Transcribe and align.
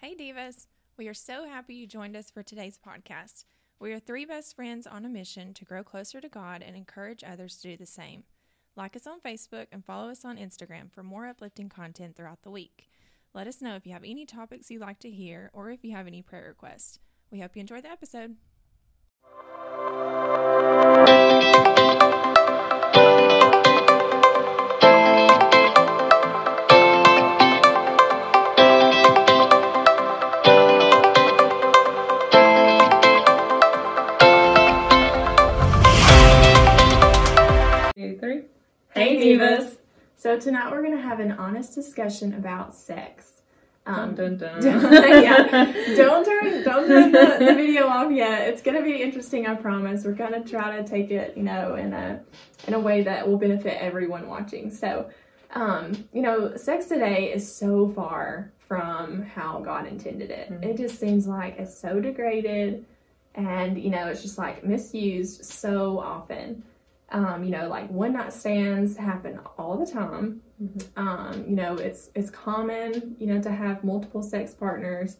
Hey, 0.00 0.14
Divas. 0.14 0.66
We 0.98 1.08
are 1.08 1.14
so 1.14 1.46
happy 1.46 1.74
you 1.74 1.86
joined 1.86 2.16
us 2.16 2.30
for 2.30 2.42
today's 2.42 2.78
podcast. 2.78 3.46
We 3.80 3.94
are 3.94 3.98
three 3.98 4.26
best 4.26 4.54
friends 4.54 4.86
on 4.86 5.06
a 5.06 5.08
mission 5.08 5.54
to 5.54 5.64
grow 5.64 5.82
closer 5.82 6.20
to 6.20 6.28
God 6.28 6.62
and 6.62 6.76
encourage 6.76 7.24
others 7.24 7.56
to 7.56 7.70
do 7.70 7.76
the 7.78 7.86
same. 7.86 8.24
Like 8.76 8.94
us 8.94 9.06
on 9.06 9.22
Facebook 9.22 9.68
and 9.72 9.82
follow 9.82 10.10
us 10.10 10.22
on 10.22 10.36
Instagram 10.36 10.92
for 10.92 11.02
more 11.02 11.26
uplifting 11.26 11.70
content 11.70 12.14
throughout 12.14 12.42
the 12.42 12.50
week. 12.50 12.90
Let 13.32 13.46
us 13.46 13.62
know 13.62 13.74
if 13.74 13.86
you 13.86 13.94
have 13.94 14.04
any 14.04 14.26
topics 14.26 14.70
you'd 14.70 14.82
like 14.82 14.98
to 14.98 15.10
hear 15.10 15.50
or 15.54 15.70
if 15.70 15.82
you 15.82 15.92
have 15.92 16.06
any 16.06 16.20
prayer 16.20 16.48
requests. 16.48 16.98
We 17.30 17.40
hope 17.40 17.56
you 17.56 17.60
enjoy 17.60 17.80
the 17.80 17.90
episode. 17.90 18.36
So, 40.26 40.36
tonight 40.36 40.72
we're 40.72 40.82
going 40.82 40.96
to 40.96 41.00
have 41.00 41.20
an 41.20 41.30
honest 41.30 41.72
discussion 41.72 42.34
about 42.34 42.74
sex. 42.74 43.42
Dun, 43.86 44.16
dun, 44.16 44.36
dun. 44.36 44.60
don't, 44.60 44.92
yeah, 45.22 45.72
don't 45.94 46.24
turn 46.24 46.64
don't 46.64 46.88
turn 46.88 47.12
the, 47.12 47.36
the 47.38 47.54
video 47.54 47.86
off 47.86 48.10
yet. 48.10 48.48
It's 48.48 48.60
gonna 48.60 48.82
be 48.82 49.00
interesting, 49.00 49.46
I 49.46 49.54
promise. 49.54 50.04
We're 50.04 50.14
gonna 50.14 50.42
try 50.42 50.82
to 50.82 50.84
take 50.84 51.12
it, 51.12 51.36
you 51.36 51.44
know, 51.44 51.76
in 51.76 51.92
a 51.92 52.24
in 52.66 52.74
a 52.74 52.80
way 52.80 53.02
that 53.02 53.28
will 53.28 53.38
benefit 53.38 53.80
everyone 53.80 54.26
watching. 54.26 54.68
So, 54.68 55.08
um, 55.52 55.92
you 56.12 56.22
know, 56.22 56.56
sex 56.56 56.86
today 56.86 57.32
is 57.32 57.56
so 57.56 57.88
far 57.90 58.50
from 58.66 59.22
how 59.22 59.60
God 59.60 59.86
intended 59.86 60.32
it. 60.32 60.50
Mhm. 60.50 60.64
It 60.64 60.76
just 60.76 60.98
seems 60.98 61.28
like 61.28 61.56
it's 61.56 61.78
so 61.78 62.00
degraded, 62.00 62.84
and 63.36 63.80
you 63.80 63.90
know, 63.90 64.08
it's 64.08 64.22
just 64.22 64.38
like 64.38 64.64
misused 64.64 65.44
so 65.44 66.00
often. 66.00 66.64
Um, 67.10 67.44
you 67.44 67.50
know, 67.50 67.68
like 67.68 67.88
one 67.90 68.14
night 68.14 68.32
stands 68.32 68.96
happen 68.96 69.38
all 69.58 69.76
the 69.78 69.86
time. 69.90 70.42
Mhm. 70.60 70.86
Um, 70.96 71.44
you 71.48 71.54
know, 71.54 71.74
it's 71.74 72.10
it's 72.14 72.30
common, 72.30 73.14
you 73.18 73.28
know, 73.28 73.40
to 73.42 73.50
have 73.50 73.84
multiple 73.84 74.22
sex 74.22 74.54
partners. 74.54 75.18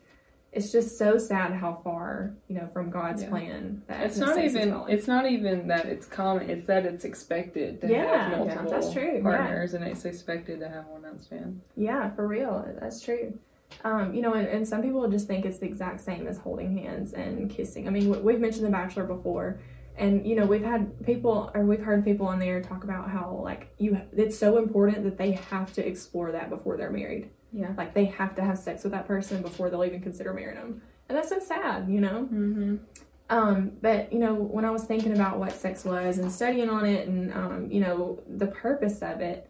It's 0.52 0.72
just 0.72 0.96
so 0.96 1.18
sad 1.18 1.52
how 1.52 1.74
far, 1.74 2.32
you 2.48 2.56
know, 2.56 2.66
from 2.66 2.88
God's 2.90 3.22
Yeah. 3.22 3.28
plan 3.28 3.82
that 3.88 4.04
It's 4.06 4.16
not 4.18 4.38
even. 4.38 4.74
It's 4.88 5.06
not 5.06 5.26
even 5.30 5.68
that 5.68 5.86
it's 5.86 6.06
common. 6.06 6.48
It's 6.50 6.66
that 6.66 6.86
it's 6.86 7.04
expected 7.04 7.80
to 7.82 7.88
Yeah, 7.88 8.02
yeah, 8.04 8.28
have 8.30 8.38
multiple 8.38 8.70
that's 8.70 8.92
true, 8.92 9.16
yeah. 9.16 9.22
partners, 9.22 9.74
and 9.74 9.84
it's 9.84 10.04
expected 10.06 10.58
to 10.60 10.68
have 10.68 10.86
one 10.88 11.02
night 11.02 11.22
stand. 11.22 11.60
Yeah, 11.76 12.10
for 12.10 12.26
real. 12.26 12.66
That's 12.80 13.00
true. 13.00 13.38
Um, 13.84 14.14
you 14.14 14.22
know, 14.22 14.32
and, 14.32 14.48
and 14.48 14.66
some 14.66 14.80
people 14.82 15.06
just 15.08 15.26
think 15.26 15.44
it's 15.44 15.58
the 15.58 15.66
exact 15.66 16.00
same 16.00 16.26
as 16.26 16.38
holding 16.38 16.76
hands 16.78 17.12
and 17.12 17.50
kissing. 17.50 17.86
I 17.86 17.90
mean, 17.90 18.24
we've 18.24 18.40
mentioned 18.40 18.64
The 18.64 18.70
Bachelor 18.70 19.04
before, 19.04 19.58
and 19.98 20.26
you 20.26 20.36
know, 20.36 20.46
we've 20.46 20.64
had 20.64 21.04
people 21.04 21.50
or 21.54 21.64
we've 21.64 21.82
heard 21.82 22.04
people 22.04 22.26
on 22.26 22.38
there 22.38 22.60
talk 22.60 22.84
about 22.84 23.10
how 23.10 23.40
like 23.42 23.72
you, 23.78 24.00
it's 24.16 24.38
so 24.38 24.58
important 24.58 25.04
that 25.04 25.16
they 25.16 25.32
have 25.32 25.72
to 25.74 25.86
explore 25.86 26.32
that 26.32 26.50
before 26.50 26.76
they're 26.76 26.90
married. 26.90 27.30
Yeah. 27.52 27.72
Like 27.76 27.94
they 27.94 28.04
have 28.06 28.34
to 28.36 28.42
have 28.42 28.58
sex 28.58 28.82
with 28.82 28.92
that 28.92 29.06
person 29.06 29.42
before 29.42 29.70
they'll 29.70 29.84
even 29.84 30.00
consider 30.00 30.34
marrying 30.34 30.56
them, 30.56 30.82
and 31.08 31.16
that's 31.16 31.28
so 31.28 31.38
sad. 31.38 31.88
You 31.88 32.00
know. 32.00 32.28
Mm-hmm. 32.32 32.76
Um, 33.28 33.72
but 33.80 34.12
you 34.12 34.18
know, 34.18 34.34
when 34.34 34.64
I 34.64 34.70
was 34.70 34.84
thinking 34.84 35.12
about 35.12 35.38
what 35.38 35.52
sex 35.52 35.84
was 35.84 36.18
and 36.18 36.30
studying 36.30 36.68
on 36.68 36.84
it, 36.84 37.08
and 37.08 37.32
um, 37.32 37.70
you 37.70 37.80
know, 37.80 38.22
the 38.28 38.46
purpose 38.48 39.02
of 39.02 39.20
it, 39.20 39.48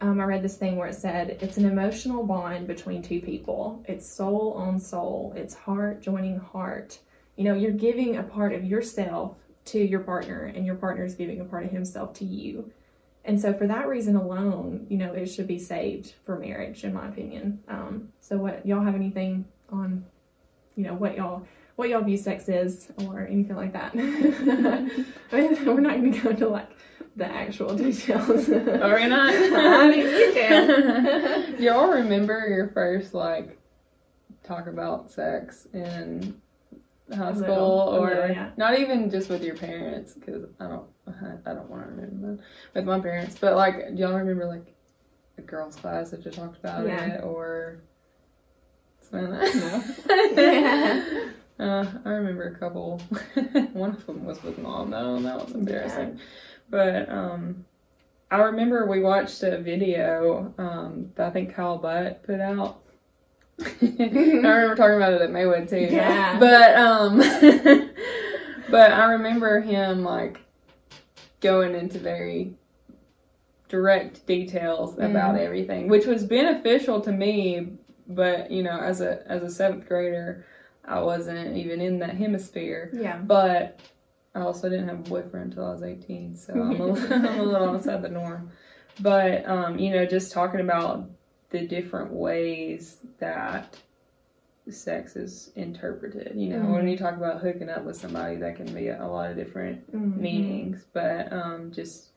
um, 0.00 0.20
I 0.20 0.24
read 0.24 0.42
this 0.42 0.56
thing 0.56 0.76
where 0.76 0.88
it 0.88 0.94
said 0.94 1.38
it's 1.40 1.56
an 1.56 1.66
emotional 1.66 2.24
bond 2.24 2.66
between 2.66 3.02
two 3.02 3.20
people. 3.20 3.84
It's 3.86 4.08
soul 4.08 4.54
on 4.54 4.78
soul. 4.78 5.32
It's 5.36 5.54
heart 5.54 6.00
joining 6.00 6.38
heart. 6.38 6.98
You 7.36 7.44
know, 7.44 7.54
you're 7.54 7.72
giving 7.72 8.16
a 8.16 8.22
part 8.22 8.52
of 8.52 8.64
yourself 8.64 9.36
to 9.68 9.78
your 9.78 10.00
partner, 10.00 10.52
and 10.54 10.66
your 10.66 10.74
partner 10.74 11.04
is 11.04 11.14
giving 11.14 11.40
a 11.40 11.44
part 11.44 11.64
of 11.64 11.70
himself 11.70 12.12
to 12.14 12.24
you. 12.24 12.70
And 13.24 13.40
so, 13.40 13.52
for 13.52 13.66
that 13.66 13.88
reason 13.88 14.16
alone, 14.16 14.86
you 14.88 14.96
know, 14.96 15.12
it 15.12 15.26
should 15.26 15.46
be 15.46 15.58
saved 15.58 16.14
for 16.24 16.38
marriage, 16.38 16.84
in 16.84 16.94
my 16.94 17.08
opinion. 17.08 17.62
Um, 17.68 18.08
so, 18.20 18.38
what 18.38 18.64
y'all 18.64 18.82
have 18.82 18.94
anything 18.94 19.44
on, 19.70 20.04
you 20.76 20.84
know, 20.84 20.94
what 20.94 21.16
y'all 21.16 21.46
what 21.78 21.90
y'all 21.90 22.02
view 22.02 22.16
sex 22.16 22.48
is 22.48 22.88
or 23.04 23.24
anything 23.24 23.54
like 23.54 23.72
that. 23.72 23.92
I 23.94 23.98
mean, 25.36 25.64
we're 25.64 25.78
not 25.78 25.98
going 25.98 26.12
to 26.12 26.18
go 26.18 26.30
into 26.30 26.48
like 26.48 26.70
the 27.14 27.26
actual 27.26 27.72
details. 27.72 28.48
Are 28.48 28.96
we 28.96 29.06
not? 29.06 29.32
I 29.32 29.88
mean, 29.88 30.00
you 30.00 30.32
can. 30.34 31.62
Y'all 31.62 31.88
remember 31.88 32.48
your 32.48 32.70
first 32.70 33.14
like 33.14 33.60
talk 34.42 34.66
about 34.66 35.08
sex 35.08 35.68
in 35.72 36.40
high 37.16 37.32
school, 37.32 37.40
little, 37.40 37.94
or 37.94 38.10
little, 38.10 38.28
yeah. 38.30 38.50
not 38.56 38.78
even 38.78 39.10
just 39.10 39.28
with 39.30 39.42
your 39.42 39.54
parents? 39.56 40.14
Because 40.14 40.44
I 40.60 40.66
don't, 40.66 40.86
I 41.46 41.54
don't 41.54 41.70
want 41.70 41.84
to 41.84 41.88
remember 41.90 42.36
that 42.36 42.42
with 42.74 42.84
my 42.84 43.00
parents. 43.00 43.36
But 43.40 43.56
like, 43.56 43.94
do 43.94 44.02
y'all 44.02 44.14
remember 44.14 44.46
like 44.46 44.74
a 45.38 45.42
girls' 45.42 45.76
class 45.76 46.10
that 46.10 46.22
just 46.22 46.36
talked 46.36 46.58
about 46.58 46.86
Yeah. 46.86 47.04
it, 47.04 47.24
or 47.24 47.80
something 49.00 49.30
like 49.30 49.54
Yeah. 49.54 49.82
that? 50.34 51.04
Uh, 51.58 51.84
I 52.04 52.10
remember 52.10 52.44
a 52.44 52.54
couple. 52.56 52.98
One 53.72 53.90
of 53.90 54.06
them 54.06 54.24
was 54.24 54.40
with 54.44 54.58
mom, 54.58 54.90
though, 54.90 55.16
and 55.16 55.26
that 55.26 55.44
was 55.44 55.54
embarrassing. 55.56 56.20
But 56.70 57.08
um, 57.10 57.64
I 58.30 58.36
remember 58.42 58.86
we 58.86 59.00
watched 59.00 59.42
a 59.42 59.58
video 59.58 60.54
um, 60.56 61.10
that 61.16 61.26
I 61.26 61.30
think 61.30 61.52
Kyle 61.54 61.76
Butt 61.76 62.22
put 62.22 62.40
out. 62.40 62.82
I 63.60 63.64
remember 63.82 64.74
talking 64.76 64.96
about 64.96 65.12
it 65.14 65.22
at 65.22 65.30
Maywood 65.32 65.68
too. 65.68 65.88
Yeah. 65.90 66.38
But 66.38 66.76
um, 66.76 67.18
but 68.70 68.92
I 68.92 69.12
remember 69.12 69.60
him 69.60 70.04
like 70.04 70.40
going 71.40 71.74
into 71.74 71.98
very 71.98 72.54
direct 73.68 74.26
details 74.26 74.94
about 74.94 75.34
Mm. 75.34 75.40
everything, 75.40 75.88
which 75.88 76.06
was 76.06 76.24
beneficial 76.24 77.00
to 77.02 77.12
me. 77.12 77.72
But 78.06 78.50
you 78.50 78.62
know, 78.62 78.78
as 78.78 79.00
a 79.00 79.22
as 79.30 79.42
a 79.42 79.50
seventh 79.50 79.86
grader, 79.88 80.46
I 80.84 81.00
wasn't 81.00 81.56
even 81.56 81.80
in 81.80 81.98
that 81.98 82.16
hemisphere. 82.16 82.90
yeah. 82.94 83.18
But 83.18 83.80
I 84.34 84.40
also 84.40 84.68
didn't 84.68 84.88
have 84.88 85.00
a 85.00 85.02
boyfriend 85.10 85.46
until 85.52 85.66
I 85.66 85.72
was 85.72 85.82
18, 85.82 86.36
so 86.36 86.52
I'm 86.54 86.80
a, 86.80 86.92
I'm 87.14 87.40
a 87.40 87.42
little 87.42 87.70
outside 87.70 88.02
the 88.02 88.08
norm. 88.08 88.50
But, 89.00 89.46
um, 89.48 89.78
you 89.78 89.90
know, 89.92 90.04
just 90.06 90.32
talking 90.32 90.60
about 90.60 91.08
the 91.50 91.66
different 91.66 92.12
ways 92.12 92.98
that 93.18 93.76
sex 94.68 95.16
is 95.16 95.50
interpreted. 95.56 96.32
You 96.36 96.50
know, 96.50 96.66
when 96.72 96.84
Mhm. 96.84 96.90
you 96.90 96.98
talk 96.98 97.16
about 97.16 97.40
hooking 97.40 97.70
up 97.70 97.84
with 97.84 97.96
somebody, 97.96 98.36
that 98.36 98.56
can 98.56 98.72
be 98.74 98.88
a 98.88 99.06
lot 99.06 99.30
of 99.30 99.36
different 99.36 99.90
Mhm. 99.92 100.16
meanings. 100.18 100.86
But 100.92 101.32
um, 101.32 101.70
just, 101.72 102.10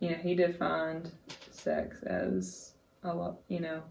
you 0.00 0.10
know, 0.10 0.16
he 0.16 0.34
defined 0.34 1.10
sex 1.50 2.02
as 2.04 2.72
a 3.04 3.14
lot, 3.14 3.36
you 3.48 3.60
know, 3.60 3.82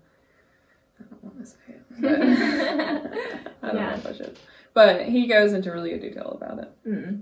I 0.99 1.03
don't 1.03 1.23
want 1.23 1.39
to 1.39 1.45
say 1.45 1.57
it. 1.69 1.81
But 2.01 2.21
I 3.63 3.67
don't 3.67 3.75
Yeah. 3.75 3.89
know 3.91 3.95
if 3.97 4.07
I 4.07 4.11
should. 4.13 4.39
But 4.73 5.05
he 5.05 5.27
goes 5.27 5.53
into 5.53 5.71
really 5.71 5.91
good 5.91 6.01
detail 6.01 6.39
about 6.41 6.59
it. 6.59 6.71
Mm. 6.87 7.21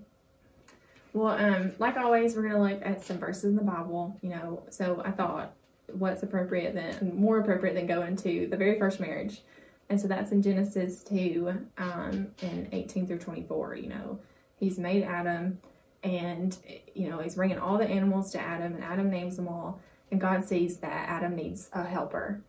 Well, 1.14 1.38
um, 1.38 1.72
like 1.80 1.98
always, 1.98 2.36
we're 2.36 2.44
gonna 2.50 2.62
look 2.62 2.82
at 2.84 3.02
some 3.04 3.18
verses 3.18 3.46
in 3.46 3.56
the 3.56 3.62
Bible. 3.62 4.18
You 4.22 4.30
know, 4.32 4.64
so 4.70 5.02
I 5.04 5.12
thought, 5.12 5.54
what's 5.94 6.24
appropriate 6.24 6.74
then, 6.74 7.14
more 7.16 7.40
appropriate 7.40 7.74
than 7.74 7.88
going 7.88 8.16
to 8.18 8.48
the 8.48 8.58
very 8.58 8.80
first 8.80 9.00
marriage, 9.00 9.42
and 9.90 10.00
so 10.00 10.08
that's 10.08 10.32
in 10.32 10.42
Genesis 10.42 11.04
two, 11.04 11.54
um, 11.78 12.28
in 12.42 12.68
eighteen 12.72 13.08
through 13.08 13.20
twenty 13.20 13.44
four. 13.44 13.76
You 13.76 13.90
know, 13.90 14.20
he's 14.58 14.78
made 14.80 15.04
Adam, 15.04 15.60
and 16.04 16.58
you 16.94 17.10
know 17.10 17.20
he's 17.20 17.36
bringing 17.36 17.60
all 17.60 17.78
the 17.78 17.88
animals 17.88 18.32
to 18.32 18.40
Adam, 18.40 18.74
and 18.76 18.84
Adam 18.84 19.10
names 19.10 19.36
them 19.36 19.48
all, 19.48 19.80
and 20.12 20.20
God 20.20 20.44
sees 20.44 20.78
that 20.78 21.10
Adam 21.10 21.36
needs 21.36 21.70
a 21.74 21.84
helper. 21.84 22.42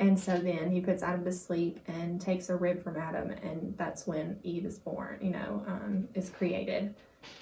And 0.00 0.16
so 0.16 0.38
then 0.38 0.70
he 0.70 0.80
puts 0.80 1.02
Adam 1.02 1.24
to 1.24 1.32
sleep 1.32 1.80
and 1.88 2.20
takes 2.20 2.50
a 2.50 2.56
rib 2.56 2.84
from 2.84 2.96
Adam, 2.96 3.30
and 3.30 3.74
that's 3.76 4.06
when 4.06 4.38
Eve 4.44 4.64
is 4.64 4.78
born, 4.78 5.18
you 5.20 5.30
know, 5.30 5.64
um, 5.66 6.06
is 6.14 6.30
created. 6.30 6.94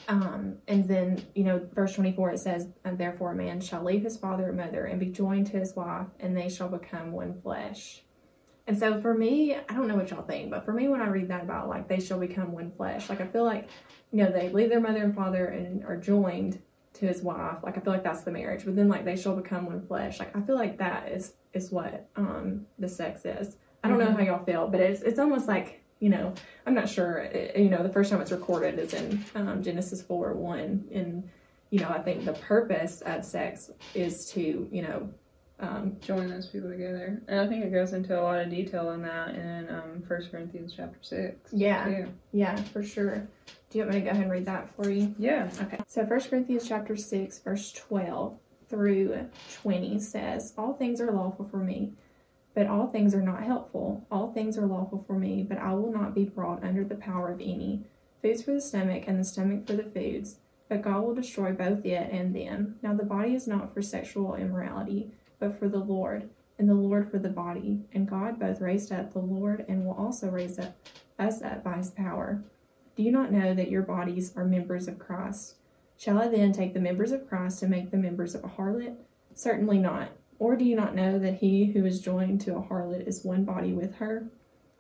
Um, 0.09 0.57
and 0.69 0.87
then, 0.87 1.25
you 1.35 1.45
know, 1.45 1.67
verse 1.75 1.95
24 1.95 2.33
it 2.33 2.39
says, 2.39 2.69
And 2.85 2.97
therefore 2.97 3.33
a 3.33 3.35
man 3.35 3.61
shall 3.61 3.83
leave 3.83 4.03
his 4.03 4.17
father 4.17 4.49
and 4.49 4.57
mother 4.57 4.87
and 4.87 5.01
be 5.01 5.07
joined 5.07 5.47
to 5.49 5.59
his 5.59 5.75
wife, 5.75 6.07
and 6.21 6.37
they 6.37 6.49
shall 6.49 6.69
become 6.69 7.13
one 7.13 7.41
flesh. 7.43 8.03
And 8.69 8.77
so 8.77 9.01
for 9.01 9.15
me, 9.15 9.55
I 9.55 9.75
don't 9.75 9.87
know 9.87 9.95
what 9.95 10.11
y'all 10.11 10.23
think, 10.23 10.51
but 10.51 10.65
for 10.65 10.73
me, 10.73 10.89
when 10.89 11.01
I 11.01 11.07
read 11.07 11.29
that 11.29 11.43
about 11.43 11.69
like 11.69 11.89
they 11.89 12.01
shall 12.01 12.19
become 12.19 12.53
one 12.53 12.73
flesh, 12.77 13.09
like 13.09 13.21
I 13.21 13.27
feel 13.27 13.45
like, 13.45 13.69
you 14.11 14.25
know, 14.25 14.33
they 14.33 14.49
leave 14.49 14.71
their 14.71 14.81
mother 14.81 15.05
and 15.05 15.15
father 15.15 15.47
and 15.47 15.85
are 15.85 15.97
joined 15.97 16.61
to 16.95 17.07
his 17.07 17.23
wife. 17.23 17.59
Like 17.63 17.77
I 17.77 17.81
feel 17.81 17.93
like 17.93 18.03
that's 18.03 18.23
the 18.23 18.33
marriage. 18.33 18.65
But 18.65 18.75
then 18.75 18.89
like 18.89 19.05
they 19.05 19.17
shall 19.17 19.37
become 19.37 19.67
one 19.67 19.87
flesh. 19.87 20.19
Like 20.19 20.35
I 20.35 20.41
feel 20.41 20.57
like 20.57 20.79
that 20.79 21.09
is 21.13 21.35
is 21.53 21.71
what 21.71 22.09
um 22.17 22.67
the 22.79 22.89
sex 22.89 23.25
is. 23.25 23.57
I 23.85 23.89
don't 23.89 23.99
know 23.99 24.11
how 24.11 24.21
y'all 24.21 24.45
feel, 24.45 24.67
but 24.67 24.81
it's 24.81 25.03
it's 25.03 25.21
almost 25.21 25.47
like 25.47 25.85
you 26.01 26.09
know 26.11 26.35
I'm 26.67 26.75
not 26.75 26.89
sure. 26.89 27.19
It, 27.19 27.57
you 27.57 27.71
know, 27.71 27.83
the 27.83 27.93
first 27.93 28.11
time 28.11 28.21
it's 28.21 28.33
recorded 28.33 28.79
is 28.79 28.95
in 28.95 29.25
um, 29.35 29.63
Genesis 29.63 30.03
four 30.03 30.33
one, 30.35 30.87
and 30.93 31.29
you 31.71 31.81
know 31.81 31.89
I 31.89 32.01
think 32.01 32.25
the 32.25 32.35
purpose 32.35 33.03
of 33.05 33.25
sex 33.25 33.71
is 33.95 34.31
to 34.33 34.69
you 34.71 34.83
know 34.83 35.09
um, 35.59 35.97
join 36.01 36.29
those 36.29 36.47
people 36.47 36.71
together. 36.71 37.23
And 37.29 37.41
I 37.41 37.47
think 37.47 37.65
it 37.65 37.73
goes 37.73 37.93
into 37.93 38.19
a 38.19 38.23
lot 38.23 38.41
of 38.41 38.51
detail 38.51 38.89
on 38.89 39.03
that 39.03 39.35
in 39.35 39.69
um, 39.71 40.03
1 40.07 40.29
Corinthians 40.31 40.75
chapter 40.77 40.99
6. 41.01 41.53
yeah, 41.53 41.85
too. 41.85 42.09
yeah, 42.33 42.57
for 42.57 42.83
sure. 42.83 43.27
Do 43.71 43.79
you 43.79 43.85
want 43.85 43.95
me 43.95 44.01
to 44.01 44.05
go 44.05 44.11
ahead 44.11 44.23
and 44.23 44.31
read 44.31 44.47
that 44.47 44.75
for 44.77 44.91
you? 44.91 45.15
Yeah. 45.19 45.49
Okay. 45.63 45.79
So 45.87 46.03
1 46.03 46.21
Corinthians 46.23 46.69
chapter 46.69 46.97
6, 46.97 47.39
verse 47.39 47.73
12 47.73 48.39
through 48.69 49.29
20 49.63 49.99
says, 50.01 50.53
All 50.59 50.75
things 50.75 51.01
are 51.01 51.11
lawful 51.11 51.49
for 51.49 51.59
me, 51.59 51.93
but 52.57 52.67
all 52.67 52.87
things 52.87 53.15
are 53.15 53.23
not 53.23 53.45
helpful. 53.45 54.07
All 54.11 54.33
things 54.33 54.57
are 54.57 54.67
lawful 54.67 55.05
for 55.07 55.19
me, 55.19 55.43
but 55.47 55.59
I 55.59 55.75
will 55.75 55.93
not 55.93 56.15
be 56.15 56.25
brought 56.25 56.65
under 56.65 56.85
the 56.85 56.95
power 56.95 57.31
of 57.31 57.43
any. 57.43 57.85
Foods 58.23 58.43
for 58.43 58.53
the 58.53 58.63
stomach, 58.63 59.05
and 59.07 59.21
the 59.21 59.25
stomach 59.25 59.67
for 59.67 59.75
the 59.75 59.85
foods, 59.85 60.39
but 60.71 60.81
God 60.81 61.03
will 61.03 61.15
destroy 61.15 61.53
both 61.53 61.85
it 61.85 62.11
and 62.11 62.35
them. 62.35 62.77
Now 62.83 62.95
the 62.95 63.05
body 63.05 63.35
is 63.35 63.47
not 63.47 63.75
for 63.75 63.83
sexual 63.83 64.37
immorality, 64.37 65.11
but 65.39 65.59
for 65.59 65.69
the 65.69 65.79
Lord, 65.79 66.31
and 66.59 66.67
the 66.67 66.75
Lord 66.75 67.11
for 67.11 67.19
the 67.19 67.29
body. 67.29 67.83
And 67.93 68.09
God 68.09 68.41
both 68.41 68.63
raised 68.63 68.91
up 68.91 69.13
the 69.13 69.19
Lord 69.19 69.67
and 69.69 69.85
will 69.85 69.95
also 69.95 70.31
raise 70.31 70.59
up 70.59 70.79
us 71.19 71.43
up 71.43 71.63
by 71.63 71.77
his 71.77 71.91
power. 71.91 72.43
Do 72.97 73.03
you 73.03 73.13
not 73.13 73.33
know 73.33 73.53
that 73.53 73.71
your 73.71 73.83
bodies 73.83 74.33
are 74.35 74.47
members 74.47 74.89
of 74.89 74.99
Christ? 74.99 75.57
Shall 75.99 76.19
I 76.19 76.29
then 76.29 76.53
take 76.53 76.73
the 76.73 76.81
members 76.81 77.13
of 77.13 77.29
Christ 77.29 77.61
and 77.61 77.71
make 77.71 77.91
the 77.91 77.99
members 77.99 78.35
of 78.35 78.45
a 78.45 78.49
harlot? 78.49 78.97
Certainly 79.35 79.79
not. 79.79 80.09
Or 80.39 80.57
do 80.57 80.65
you 80.65 80.77
not 80.77 80.95
know 80.95 81.19
that 81.19 81.37
he 81.37 81.67
who 81.67 81.87
is 81.87 82.01
joined 82.01 82.43
to 82.43 82.57
a 82.57 82.63
harlot 82.63 83.07
is 83.07 83.25
one 83.25 83.45
body 83.45 83.73
with 83.73 83.97
her? 83.97 84.27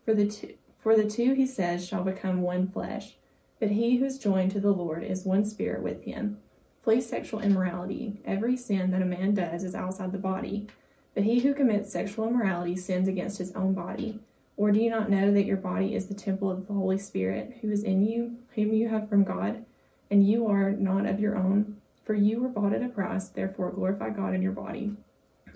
For 0.04 0.12
the 0.12 0.26
two, 0.26 0.54
for 0.76 0.96
the 0.96 1.08
two, 1.08 1.32
he 1.32 1.46
says, 1.46 1.86
shall 1.86 2.04
become 2.04 2.42
one 2.42 2.68
flesh. 2.68 3.16
But 3.58 3.70
he 3.70 3.96
who 3.96 4.04
is 4.04 4.18
joined 4.18 4.50
to 4.52 4.60
the 4.60 4.70
Lord 4.70 5.02
is 5.02 5.24
one 5.24 5.44
spirit 5.44 5.82
with 5.82 6.04
him. 6.04 6.38
Flee 6.82 7.00
sexual 7.00 7.40
immorality. 7.40 8.20
Every 8.24 8.56
sin 8.56 8.90
that 8.90 9.02
a 9.02 9.06
man 9.06 9.34
does 9.34 9.64
is 9.64 9.74
outside 9.74 10.12
the 10.12 10.18
body. 10.18 10.68
But 11.14 11.24
he 11.24 11.40
who 11.40 11.54
commits 11.54 11.90
sexual 11.90 12.28
immorality 12.28 12.76
sins 12.76 13.08
against 13.08 13.38
his 13.38 13.52
own 13.52 13.72
body. 13.72 14.20
Or 14.58 14.70
do 14.70 14.78
you 14.78 14.90
not 14.90 15.10
know 15.10 15.32
that 15.32 15.46
your 15.46 15.56
body 15.56 15.94
is 15.94 16.06
the 16.06 16.14
temple 16.14 16.50
of 16.50 16.66
the 16.66 16.74
Holy 16.74 16.98
Spirit, 16.98 17.58
who 17.62 17.70
is 17.70 17.82
in 17.82 18.02
you, 18.06 18.36
whom 18.54 18.74
you 18.74 18.88
have 18.90 19.08
from 19.08 19.24
God, 19.24 19.64
and 20.10 20.26
you 20.26 20.46
are 20.46 20.70
not 20.70 21.06
of 21.06 21.18
your 21.18 21.36
own? 21.36 21.78
For 22.04 22.14
you 22.14 22.40
were 22.40 22.48
bought 22.48 22.74
at 22.74 22.82
a 22.82 22.88
price, 22.88 23.28
therefore 23.28 23.72
glorify 23.72 24.10
God 24.10 24.34
in 24.34 24.42
your 24.42 24.52
body 24.52 24.94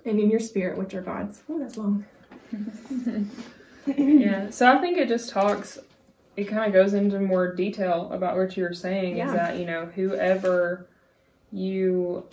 and 0.05 0.19
in 0.21 0.31
your 0.31 0.41
spirit, 0.41 0.79
which 0.79 0.95
are 0.95 1.03
God's. 1.03 1.43
Oh, 1.49 1.59
that's 1.59 1.77
long. 1.77 2.05
yeah. 3.87 4.51
So 4.51 4.71
I 4.71 4.79
think 4.79 4.99
it 4.99 5.09
just 5.09 5.31
talks, 5.31 5.79
it 6.37 6.45
kind 6.45 6.67
of 6.67 6.73
goes 6.73 6.95
into 6.95 7.21
more 7.21 7.55
detail 7.55 8.11
about 8.13 8.37
what 8.37 8.57
you 8.57 8.65
were 8.65 8.75
saying 8.75 9.17
Yeah. 9.17 9.29
is 9.29 9.33
that, 9.35 9.59
you 9.59 9.67
know, 9.67 9.87
whoever 9.87 10.87
you 11.53 12.25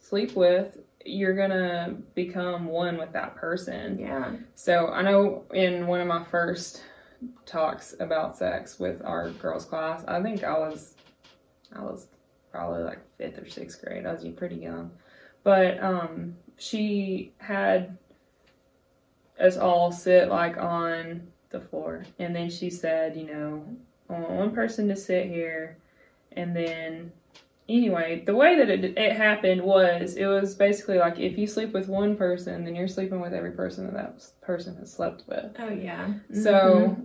sleep 0.00 0.34
with, 0.36 0.78
you're 1.04 1.34
going 1.34 1.50
to 1.50 1.96
become 2.14 2.66
one 2.66 2.96
with 2.96 3.12
that 3.12 3.34
person. 3.34 3.98
Yeah. 3.98 4.36
So 4.54 4.88
I 4.88 5.02
know 5.02 5.44
in 5.52 5.86
one 5.86 6.00
of 6.00 6.06
my 6.06 6.24
first 6.24 6.82
talks 7.46 7.94
about 8.00 8.36
sex 8.36 8.78
with 8.78 9.02
our 9.04 9.30
girls 9.30 9.64
class, 9.64 10.04
I 10.06 10.22
think 10.22 10.44
I 10.44 10.58
was 10.58 10.94
I 11.74 11.80
was 11.80 12.06
probably 12.50 12.82
like 12.82 12.98
fifth 13.16 13.38
or 13.38 13.48
sixth 13.48 13.82
grade. 13.82 14.06
I 14.06 14.12
was 14.12 14.24
pretty 14.36 14.56
young. 14.56 14.90
But 15.44 15.82
um 15.82 16.36
she 16.56 17.32
had 17.38 17.96
us 19.40 19.56
all 19.56 19.90
sit 19.90 20.28
like 20.28 20.56
on 20.56 21.26
the 21.50 21.60
floor 21.60 22.04
and 22.18 22.34
then 22.34 22.50
she 22.50 22.70
said, 22.70 23.16
you 23.16 23.26
know, 23.26 23.64
I 24.08 24.12
want 24.12 24.30
one 24.30 24.50
person 24.52 24.88
to 24.88 24.96
sit 24.96 25.26
here 25.26 25.76
and 26.32 26.54
then 26.54 27.12
anyway, 27.68 28.22
the 28.24 28.34
way 28.34 28.56
that 28.56 28.68
it, 28.70 28.96
it 28.96 29.16
happened 29.16 29.62
was 29.62 30.14
it 30.16 30.26
was 30.26 30.54
basically 30.54 30.98
like 30.98 31.18
if 31.18 31.38
you 31.38 31.46
sleep 31.46 31.72
with 31.72 31.88
one 31.88 32.16
person, 32.16 32.64
then 32.64 32.74
you're 32.74 32.88
sleeping 32.88 33.20
with 33.20 33.32
every 33.32 33.52
person 33.52 33.86
that 33.86 33.94
that 33.94 34.22
person 34.40 34.76
has 34.76 34.92
slept 34.92 35.24
with. 35.26 35.54
Oh, 35.58 35.70
yeah. 35.70 36.12
So, 36.42 36.96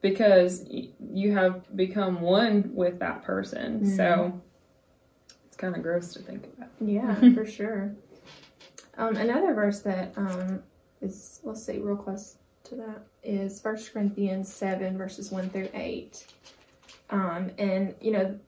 because 0.00 0.64
you 0.70 1.32
have 1.32 1.76
become 1.76 2.20
one 2.20 2.70
with 2.74 2.98
that 3.00 3.24
person, 3.24 3.84
so 3.96 4.40
it's 4.44 4.47
kind 5.58 5.76
of 5.76 5.82
gross 5.82 6.14
to 6.14 6.20
think 6.20 6.48
about. 6.56 6.70
Yeah, 6.80 7.14
for 7.34 7.44
sure. 7.44 7.94
Um, 8.96 9.16
another 9.16 9.52
verse 9.52 9.80
that 9.80 10.12
um, 10.16 10.62
is, 11.02 11.40
let's 11.44 11.64
see, 11.64 11.78
real 11.78 11.96
close 11.96 12.36
to 12.64 12.76
that 12.76 13.02
is 13.22 13.60
First 13.60 13.92
Corinthians 13.92 14.52
7, 14.52 14.96
verses 14.96 15.30
1 15.30 15.50
through 15.50 15.68
8. 15.74 16.26
Um, 17.10 17.50
and, 17.58 17.94
you 18.00 18.12
know, 18.12 18.38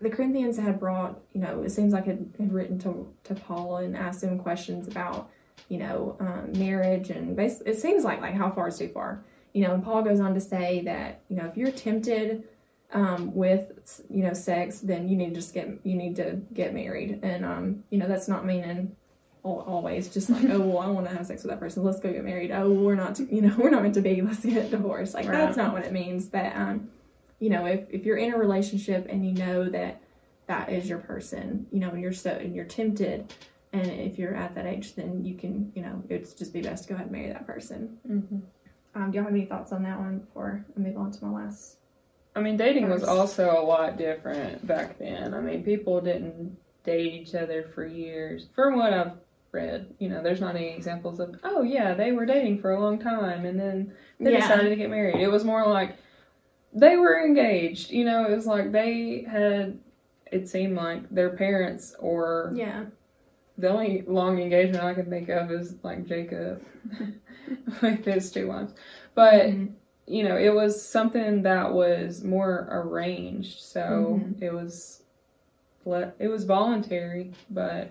the 0.00 0.10
Corinthians 0.10 0.56
had 0.56 0.78
brought, 0.78 1.20
you 1.32 1.40
know, 1.40 1.62
it 1.62 1.70
seems 1.70 1.92
like 1.92 2.06
had, 2.06 2.32
had 2.38 2.52
written 2.52 2.78
to, 2.80 3.12
to 3.24 3.34
Paul 3.34 3.78
and 3.78 3.96
asked 3.96 4.22
him 4.22 4.38
questions 4.38 4.86
about, 4.86 5.30
you 5.68 5.78
know, 5.78 6.16
um, 6.20 6.52
marriage 6.58 7.10
and 7.10 7.36
bas 7.36 7.60
it 7.66 7.80
seems 7.80 8.04
like, 8.04 8.20
like 8.20 8.34
how 8.34 8.50
far 8.50 8.68
is 8.68 8.78
too 8.78 8.88
far. 8.88 9.24
You 9.52 9.66
know, 9.66 9.74
and 9.74 9.82
Paul 9.82 10.02
goes 10.02 10.20
on 10.20 10.34
to 10.34 10.40
say 10.40 10.82
that, 10.84 11.22
you 11.28 11.36
know, 11.36 11.46
if 11.46 11.56
you're 11.56 11.72
tempted 11.72 12.44
um, 12.92 13.34
with 13.34 14.02
you 14.08 14.22
know 14.22 14.32
sex, 14.32 14.80
then 14.80 15.08
you 15.08 15.16
need 15.16 15.30
to 15.30 15.34
just 15.34 15.54
get 15.54 15.68
you 15.82 15.94
need 15.94 16.16
to 16.16 16.40
get 16.52 16.74
married, 16.74 17.20
and 17.22 17.44
um, 17.44 17.84
you 17.90 17.98
know 17.98 18.08
that's 18.08 18.28
not 18.28 18.44
meaning 18.44 18.96
always 19.44 20.08
just 20.08 20.28
like 20.28 20.44
oh 20.50 20.60
well 20.60 20.78
I 20.78 20.88
want 20.88 21.08
to 21.08 21.16
have 21.16 21.24
sex 21.26 21.42
with 21.42 21.50
that 21.50 21.60
person, 21.60 21.82
let's 21.82 22.00
go 22.00 22.12
get 22.12 22.24
married. 22.24 22.50
Oh 22.50 22.70
we're 22.70 22.94
not 22.94 23.14
to, 23.16 23.24
you 23.34 23.40
know 23.40 23.54
we're 23.56 23.70
not 23.70 23.82
meant 23.82 23.94
to 23.94 24.00
be, 24.00 24.20
let's 24.20 24.44
get 24.44 24.70
divorced. 24.70 25.14
Like 25.14 25.26
that's 25.26 25.56
not 25.56 25.72
what 25.72 25.84
it 25.84 25.92
means. 25.92 26.26
But 26.26 26.54
um, 26.54 26.90
you 27.38 27.50
know 27.50 27.66
if 27.66 27.88
if 27.90 28.04
you're 28.04 28.16
in 28.18 28.34
a 28.34 28.38
relationship 28.38 29.06
and 29.08 29.24
you 29.24 29.32
know 29.32 29.68
that 29.70 30.02
that 30.48 30.70
is 30.72 30.88
your 30.88 30.98
person, 30.98 31.66
you 31.70 31.78
know, 31.78 31.90
and 31.90 32.00
you're 32.00 32.12
so 32.12 32.30
and 32.30 32.56
you're 32.56 32.64
tempted. 32.64 33.32
And 33.72 33.86
if 33.86 34.18
you're 34.18 34.34
at 34.34 34.54
that 34.54 34.66
age, 34.66 34.94
then 34.94 35.24
you 35.24 35.34
can, 35.34 35.70
you 35.74 35.82
know, 35.82 36.02
it's 36.08 36.32
just 36.32 36.54
be 36.54 36.62
best 36.62 36.84
to 36.84 36.88
go 36.88 36.94
ahead 36.94 37.08
and 37.08 37.14
marry 37.14 37.28
that 37.28 37.46
person. 37.46 37.98
Mm-hmm. 38.10 38.38
Um, 38.94 39.10
do 39.10 39.16
y'all 39.16 39.24
have 39.24 39.34
any 39.34 39.44
thoughts 39.44 39.72
on 39.72 39.82
that 39.82 39.98
one 39.98 40.20
before 40.20 40.64
I 40.74 40.80
move 40.80 40.96
on 40.96 41.12
to 41.12 41.24
my 41.24 41.44
last? 41.44 41.76
I 42.38 42.40
mean, 42.40 42.56
dating 42.56 42.88
was 42.88 43.02
also 43.02 43.50
a 43.50 43.64
lot 43.64 43.98
different 43.98 44.64
back 44.64 44.96
then. 44.98 45.34
I 45.34 45.40
mean, 45.40 45.64
people 45.64 46.00
didn't 46.00 46.56
date 46.84 47.12
each 47.12 47.34
other 47.34 47.64
for 47.74 47.84
years. 47.84 48.46
From 48.54 48.76
what 48.78 48.92
I've 48.92 49.12
read, 49.50 49.92
you 49.98 50.08
know, 50.08 50.22
there's 50.22 50.40
not 50.40 50.54
any 50.54 50.68
examples 50.68 51.18
of, 51.18 51.34
oh, 51.42 51.62
yeah, 51.62 51.94
they 51.94 52.12
were 52.12 52.26
dating 52.26 52.60
for 52.60 52.70
a 52.70 52.80
long 52.80 52.96
time 53.00 53.44
and 53.44 53.58
then 53.58 53.92
they 54.20 54.32
Yeah. 54.32 54.40
decided 54.40 54.68
to 54.70 54.76
get 54.76 54.88
married. 54.88 55.16
It 55.16 55.26
was 55.30 55.44
more 55.44 55.66
like 55.66 55.96
they 56.72 56.96
were 56.96 57.20
engaged. 57.24 57.90
You 57.90 58.04
know, 58.04 58.24
it 58.24 58.30
was 58.36 58.46
like 58.46 58.70
they 58.70 59.22
had, 59.28 59.76
it 60.30 60.48
seemed 60.48 60.76
like 60.76 61.10
their 61.10 61.30
parents 61.30 61.96
or 61.98 62.52
Yeah. 62.54 62.84
the 63.56 63.68
only 63.68 64.02
long 64.06 64.38
engagement 64.38 64.84
I 64.84 64.94
can 64.94 65.10
think 65.10 65.28
of 65.28 65.50
is 65.50 65.74
like 65.82 66.06
Jacob 66.06 66.62
with 67.82 68.04
his 68.04 68.30
two 68.30 68.46
wives. 68.46 68.74
But 69.16 69.46
Mhm. 69.46 69.72
You 70.08 70.22
know, 70.24 70.36
it 70.36 70.54
was 70.54 70.82
something 70.82 71.42
that 71.42 71.72
was 71.72 72.24
more 72.24 72.66
arranged. 72.70 73.60
So 73.60 74.20
Mhm. 74.20 74.42
it 74.42 74.52
was 74.52 75.02
it 76.18 76.28
was 76.28 76.44
voluntary, 76.44 77.32
but 77.50 77.90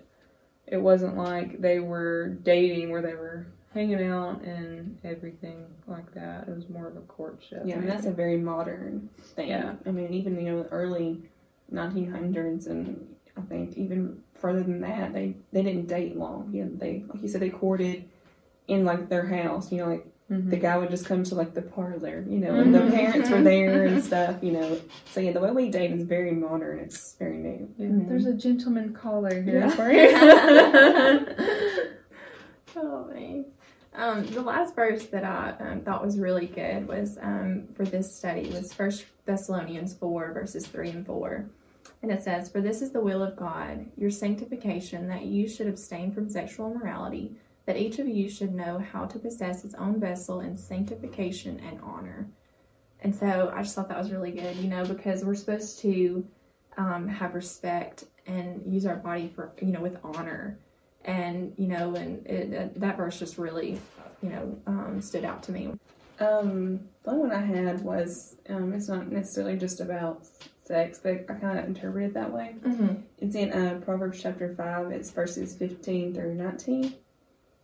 it 0.67 0.77
wasn't 0.77 1.17
like 1.17 1.59
they 1.59 1.79
were 1.79 2.29
dating 2.43 2.91
where 2.91 3.01
they 3.01 3.15
were 3.15 3.47
hanging 3.73 4.03
out 4.03 4.41
and 4.43 4.97
everything 5.03 5.65
like 5.87 6.11
that. 6.13 6.47
It 6.47 6.55
was 6.55 6.69
more 6.69 6.87
of 6.87 6.95
a 6.95 7.01
courtship. 7.01 7.63
Yeah, 7.65 7.79
and 7.79 7.87
that's 7.89 8.05
a 8.05 8.11
very 8.11 8.37
modern 8.37 9.09
thing. 9.35 9.49
Yeah. 9.49 9.75
I 9.85 9.91
mean, 9.91 10.13
even 10.13 10.39
you 10.39 10.51
know, 10.51 10.63
the 10.63 10.69
early 10.69 11.23
1900s, 11.71 12.67
and 12.67 13.15
I 13.35 13.41
think 13.41 13.77
even 13.77 14.21
further 14.35 14.61
than 14.61 14.81
that, 14.81 15.13
they 15.13 15.35
they 15.51 15.63
didn't 15.63 15.87
date 15.87 16.15
long. 16.17 16.49
You 16.53 16.65
know, 16.65 16.71
they 16.75 17.03
like 17.07 17.21
you 17.21 17.27
said, 17.27 17.41
they 17.41 17.49
courted 17.49 18.05
in 18.67 18.85
like 18.85 19.09
their 19.09 19.25
house. 19.25 19.71
You 19.71 19.79
know, 19.79 19.87
like 19.89 20.05
Mhm. 20.29 20.49
the 20.49 20.57
guy 20.57 20.77
would 20.77 20.89
just 20.89 21.05
come 21.05 21.23
to 21.23 21.35
like 21.35 21.53
the 21.53 21.61
parlor, 21.61 22.25
you 22.27 22.37
know, 22.39 22.55
and 22.55 22.75
the 22.75 22.79
Mhm. 22.79 22.91
parents 22.93 23.29
were 23.29 23.41
there 23.41 23.85
and 23.85 24.03
stuff. 24.03 24.43
You 24.43 24.51
know, 24.51 24.77
so 25.13 25.21
yeah, 25.21 25.31
the 25.31 25.39
way 25.39 25.51
we 25.51 25.69
date 25.69 25.91
is 25.91 26.03
very 26.03 26.31
modern. 26.31 26.79
It's 26.79 27.13
very 27.15 27.37
new. 27.37 27.69
Yeah. 27.77 27.87
There's 28.07 28.25
a 28.25 28.33
gentleman 28.33 28.93
caller 28.93 29.41
here 29.41 29.59
Yeah. 29.59 29.69
for 29.69 29.89
you. 29.97 30.09
oh 32.75 33.05
man. 33.05 33.45
Um, 33.95 34.25
the 34.27 34.41
last 34.41 34.75
verse 34.75 35.05
that 35.07 35.23
I 35.23 35.55
um, 35.59 35.81
thought 35.81 36.05
was 36.05 36.19
really 36.19 36.45
good 36.45 36.87
was 36.87 37.17
um, 37.21 37.67
for 37.73 37.83
this 37.85 38.13
study 38.13 38.49
was 38.51 38.71
First 38.73 39.05
Thessalonians 39.25 39.93
four 39.95 40.31
verses 40.33 40.67
three 40.67 40.89
and 40.89 41.03
four, 41.05 41.45
and 42.03 42.11
it 42.11 42.21
says, 42.21 42.47
"For 42.49 42.61
this 42.61 42.81
is 42.83 42.91
the 42.91 43.01
will 43.01 43.23
of 43.23 43.35
God, 43.35 43.85
your 43.97 44.11
sanctification, 44.11 45.07
that 45.07 45.25
you 45.25 45.47
should 45.47 45.65
abstain 45.67 46.11
from 46.11 46.29
sexual 46.29 46.71
immorality, 46.71 47.35
that 47.67 47.77
each 47.77 47.99
of 47.99 48.07
you 48.07 48.27
should 48.29 48.53
know 48.55 48.79
how 48.91 49.05
to 49.05 49.19
possess 49.19 49.61
his 49.61 49.75
own 49.75 49.99
vessel 49.99 50.39
in 50.39 50.57
sanctification 50.57 51.59
and 51.59 51.79
honor." 51.83 52.27
And 53.01 53.15
so 53.15 53.51
I 53.55 53.61
just 53.61 53.75
thought 53.75 53.89
that 53.89 53.97
was 53.99 54.11
really 54.11 54.31
good, 54.31 54.55
you 54.57 54.67
know, 54.69 54.83
because 54.83 55.23
we're 55.23 55.35
supposed 55.35 55.79
to 55.81 56.25
um, 56.77 57.07
have 57.07 57.35
respect 57.35 58.05
and 58.25 58.61
use 58.65 58.85
our 58.87 58.95
body 58.95 59.31
for 59.35 59.51
you 59.61 59.71
know 59.71 59.81
with 59.81 59.97
honor 60.03 60.57
and 61.05 61.53
you 61.57 61.67
know 61.67 61.95
and 61.95 62.25
it, 62.27 62.51
that- 62.51 62.79
that 62.79 62.97
verse 62.97 63.17
just 63.19 63.37
really 63.37 63.79
you 64.21 64.29
know 64.29 64.59
um, 64.67 64.99
stood 65.01 65.23
out 65.23 65.41
to 65.43 65.51
me 65.51 65.71
Um, 66.19 66.79
the 67.03 67.11
only 67.11 67.29
one 67.29 67.31
I 67.31 67.45
had 67.45 67.81
was 67.81 68.35
um, 68.49 68.73
it's 68.73 68.89
not 68.89 69.11
necessarily 69.11 69.55
just 69.57 69.79
about 69.79 70.25
sex, 70.63 70.99
but 71.01 71.25
I 71.29 71.33
kind 71.35 71.59
of 71.59 71.65
interpret 71.65 72.03
it 72.05 72.13
that 72.15 72.31
way. 72.33 72.55
mm-hmm. 72.61 72.95
It's 73.19 73.35
in 73.35 73.51
uh, 73.53 73.79
Proverbs 73.85 74.21
chapter 74.21 74.53
5, 74.55 74.91
it's 74.91 75.11
verses 75.11 75.55
15 75.55 76.13
through 76.15 76.33
19. 76.33 76.93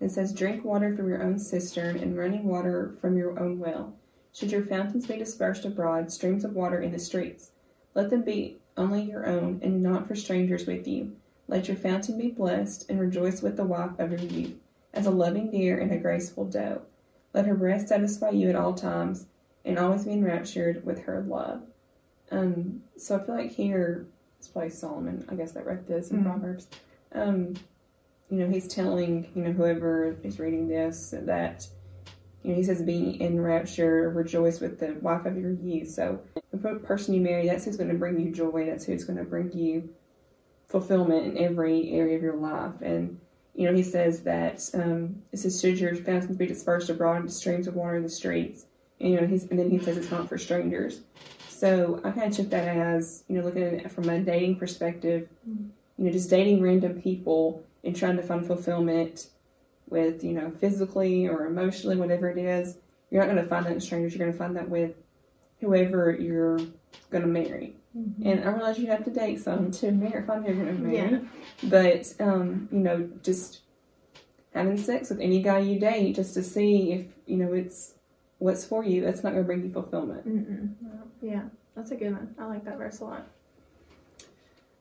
It 0.03 0.11
says, 0.11 0.33
Drink 0.33 0.65
water 0.65 0.93
from 0.93 1.07
your 1.07 1.23
own 1.23 1.39
cistern 1.39 1.95
and 1.95 2.17
running 2.17 2.43
water 2.43 2.93
from 2.99 3.17
your 3.17 3.39
own 3.39 3.57
well. 3.57 3.93
Should 4.33 4.51
your 4.51 4.65
fountains 4.65 5.07
be 5.07 5.15
dispersed 5.15 5.63
abroad, 5.63 6.11
streams 6.11 6.43
of 6.43 6.53
water 6.53 6.81
in 6.81 6.91
the 6.91 6.99
streets, 6.99 7.51
let 7.93 8.09
them 8.09 8.23
be 8.23 8.57
only 8.75 9.03
your 9.03 9.25
own 9.25 9.61
and 9.63 9.81
not 9.81 10.05
for 10.07 10.15
strangers 10.15 10.65
with 10.65 10.87
you. 10.87 11.15
Let 11.47 11.69
your 11.69 11.77
fountain 11.77 12.17
be 12.17 12.29
blessed 12.29 12.89
and 12.89 12.99
rejoice 12.99 13.41
with 13.41 13.55
the 13.55 13.63
wife 13.63 13.97
of 13.97 14.11
your 14.11 14.19
youth, 14.19 14.55
as 14.93 15.05
a 15.05 15.11
loving 15.11 15.51
deer 15.51 15.79
and 15.79 15.91
a 15.91 15.97
graceful 15.97 16.45
doe. 16.45 16.81
Let 17.33 17.45
her 17.45 17.55
breast 17.55 17.87
satisfy 17.87 18.31
you 18.31 18.49
at 18.49 18.55
all 18.55 18.73
times 18.73 19.27
and 19.63 19.79
always 19.79 20.03
be 20.03 20.11
enraptured 20.11 20.85
with 20.85 21.03
her 21.03 21.21
love. 21.21 21.61
Um, 22.29 22.83
so 22.97 23.15
I 23.15 23.23
feel 23.23 23.35
like 23.35 23.51
here, 23.51 24.05
it's 24.39 24.49
probably 24.49 24.71
Solomon, 24.71 25.25
I 25.29 25.35
guess 25.35 25.53
that 25.53 25.65
wrote 25.65 25.87
this 25.87 26.11
in 26.11 26.19
Mhm. 26.19 26.23
Proverbs. 26.23 26.67
Um, 27.13 27.53
you 28.33 28.39
know, 28.39 28.49
he's 28.49 28.67
telling, 28.67 29.29
you 29.35 29.43
know, 29.43 29.51
whoever 29.51 30.17
is 30.23 30.39
reading 30.39 30.67
this 30.67 31.13
that, 31.15 31.67
you 32.41 32.49
know, 32.49 32.55
he 32.55 32.63
says, 32.63 32.81
be 32.81 33.21
in 33.21 33.39
rapture, 33.39 34.09
rejoice 34.09 34.59
with 34.59 34.79
the 34.79 34.93
wife 35.01 35.27
of 35.27 35.37
your 35.37 35.51
youth. 35.51 35.89
So 35.89 36.19
the 36.51 36.57
person 36.57 37.13
you 37.13 37.21
marry, 37.21 37.47
that's 37.47 37.65
who's 37.65 37.77
going 37.77 37.91
to 37.91 37.95
bring 37.95 38.19
you 38.19 38.31
joy. 38.31 38.65
That's 38.65 38.85
who's 38.85 39.03
going 39.03 39.19
to 39.19 39.23
bring 39.23 39.51
you 39.51 39.93
fulfillment 40.67 41.27
in 41.27 41.37
every 41.37 41.91
area 41.91 42.15
of 42.15 42.23
your 42.23 42.37
life. 42.37 42.81
And, 42.81 43.19
you 43.53 43.67
know, 43.67 43.75
he 43.75 43.83
says 43.83 44.21
that, 44.21 44.67
um, 44.73 45.21
it 45.31 45.37
says, 45.37 45.61
should 45.61 45.77
your 45.77 45.93
fountains 45.93 46.35
be 46.35 46.47
dispersed 46.47 46.89
abroad 46.89 47.17
into 47.17 47.31
streams 47.31 47.67
of 47.67 47.75
water 47.75 47.97
in 47.97 48.01
the 48.01 48.09
streets? 48.09 48.65
And, 48.99 49.11
you 49.11 49.21
know, 49.21 49.27
he's, 49.27 49.43
and 49.43 49.59
then 49.59 49.69
he 49.69 49.77
says 49.77 49.95
it's 49.95 50.09
not 50.09 50.27
for 50.27 50.39
strangers. 50.39 51.01
So 51.49 52.01
I 52.03 52.09
kind 52.09 52.31
of 52.31 52.35
took 52.35 52.49
that 52.49 52.67
as, 52.67 53.25
you 53.27 53.37
know, 53.37 53.43
looking 53.43 53.61
at 53.61 53.73
it 53.73 53.91
from 53.91 54.09
a 54.09 54.19
dating 54.19 54.55
perspective, 54.55 55.29
you 55.45 56.05
know, 56.05 56.11
just 56.11 56.31
dating 56.31 56.63
random 56.63 56.99
people 56.99 57.63
and 57.83 57.95
trying 57.95 58.17
to 58.17 58.23
find 58.23 58.45
fulfillment 58.45 59.27
with, 59.89 60.23
you 60.23 60.33
know, 60.33 60.51
physically 60.51 61.27
or 61.27 61.45
emotionally, 61.45 61.95
whatever 61.95 62.29
it 62.29 62.37
is. 62.37 62.77
You're 63.09 63.21
not 63.21 63.31
going 63.31 63.43
to 63.43 63.49
find 63.49 63.65
that 63.65 63.73
in 63.73 63.81
strangers. 63.81 64.13
You're 64.13 64.25
going 64.25 64.31
to 64.31 64.37
find 64.37 64.55
that 64.55 64.69
with 64.69 64.95
whoever 65.59 66.11
you're 66.11 66.57
going 67.11 67.21
to 67.21 67.27
marry. 67.27 67.75
And 68.25 68.43
I 68.43 68.47
realize 68.49 68.79
you 68.79 68.87
have 68.87 69.05
to 69.05 69.11
date 69.11 69.39
some 69.41 69.69
to 69.69 69.91
marry, 69.91 70.25
find 70.25 70.43
who 70.43 70.53
you're 70.53 70.65
going 70.65 70.77
to 70.77 70.83
marry. 70.83 71.11
Yeah. 71.11 71.19
But, 71.69 72.13
um, 72.19 72.67
you 72.71 72.79
know, 72.79 73.07
just 73.21 73.59
having 74.51 74.77
sex 74.77 75.11
with 75.11 75.19
any 75.19 75.43
guy 75.43 75.59
you 75.59 75.79
date 75.79 76.15
just 76.15 76.33
to 76.33 76.41
see 76.41 76.91
if, 76.93 77.05
you 77.27 77.37
know, 77.37 77.53
it's 77.53 77.93
what's 78.39 78.65
for 78.65 78.83
you, 78.83 79.01
that's 79.01 79.23
not 79.23 79.33
going 79.33 79.43
to 79.43 79.47
bring 79.47 79.63
you 79.63 79.71
fulfillment. 79.71 80.27
Mm-mm. 80.27 80.73
Yeah, 81.21 81.43
that's 81.75 81.91
a 81.91 81.95
good 81.95 82.13
one. 82.13 82.33
I 82.39 82.45
like 82.45 82.65
that 82.65 82.79
verse 82.79 82.99
a 82.99 83.05
lot. 83.05 83.27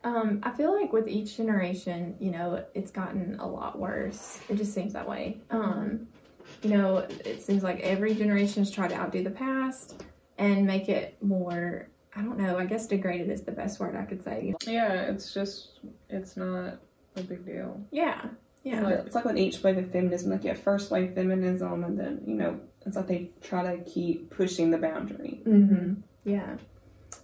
Um, 0.03 0.39
I 0.43 0.51
feel 0.51 0.73
like 0.79 0.91
with 0.91 1.07
each 1.07 1.37
generation, 1.37 2.15
you 2.19 2.31
know, 2.31 2.63
it's 2.73 2.91
gotten 2.91 3.39
a 3.39 3.47
lot 3.47 3.79
worse. 3.79 4.39
It 4.49 4.55
just 4.57 4.73
seems 4.73 4.93
that 4.93 5.07
way. 5.07 5.37
Um, 5.49 6.07
you 6.61 6.71
know, 6.71 6.97
it 6.97 7.41
seems 7.41 7.63
like 7.63 7.79
every 7.79 8.13
generation's 8.13 8.69
tried 8.69 8.89
to 8.89 8.95
outdo 8.95 9.23
the 9.23 9.31
past 9.31 10.03
and 10.37 10.65
make 10.67 10.89
it 10.89 11.17
more. 11.23 11.87
I 12.15 12.21
don't 12.21 12.37
know. 12.37 12.57
I 12.57 12.65
guess 12.65 12.85
degraded 12.85 13.29
is 13.29 13.41
the 13.43 13.51
best 13.51 13.79
word 13.79 13.95
I 13.95 14.03
could 14.03 14.23
say. 14.23 14.53
Yeah, 14.67 14.93
it's 15.03 15.33
just 15.33 15.79
it's 16.09 16.35
not 16.37 16.79
a 17.15 17.21
big 17.23 17.45
deal. 17.45 17.81
Yeah, 17.91 18.25
yeah, 18.63 18.81
Like, 18.81 18.99
It's 19.05 19.15
like 19.15 19.25
with 19.25 19.37
each 19.37 19.61
wave 19.63 19.77
of 19.77 19.91
feminism, 19.91 20.31
like 20.31 20.43
you 20.43 20.49
have 20.49 20.59
first 20.59 20.91
wave 20.91 21.13
feminism, 21.15 21.83
and 21.83 21.99
then, 21.99 22.21
you 22.25 22.35
know, 22.35 22.59
it's 22.85 22.95
like 22.95 23.07
they 23.07 23.31
try 23.41 23.75
to 23.75 23.83
keep 23.83 24.29
pushing 24.29 24.69
the 24.71 24.77
boundary. 24.77 25.41
hmm 25.43 25.93
Yeah. 26.23 26.57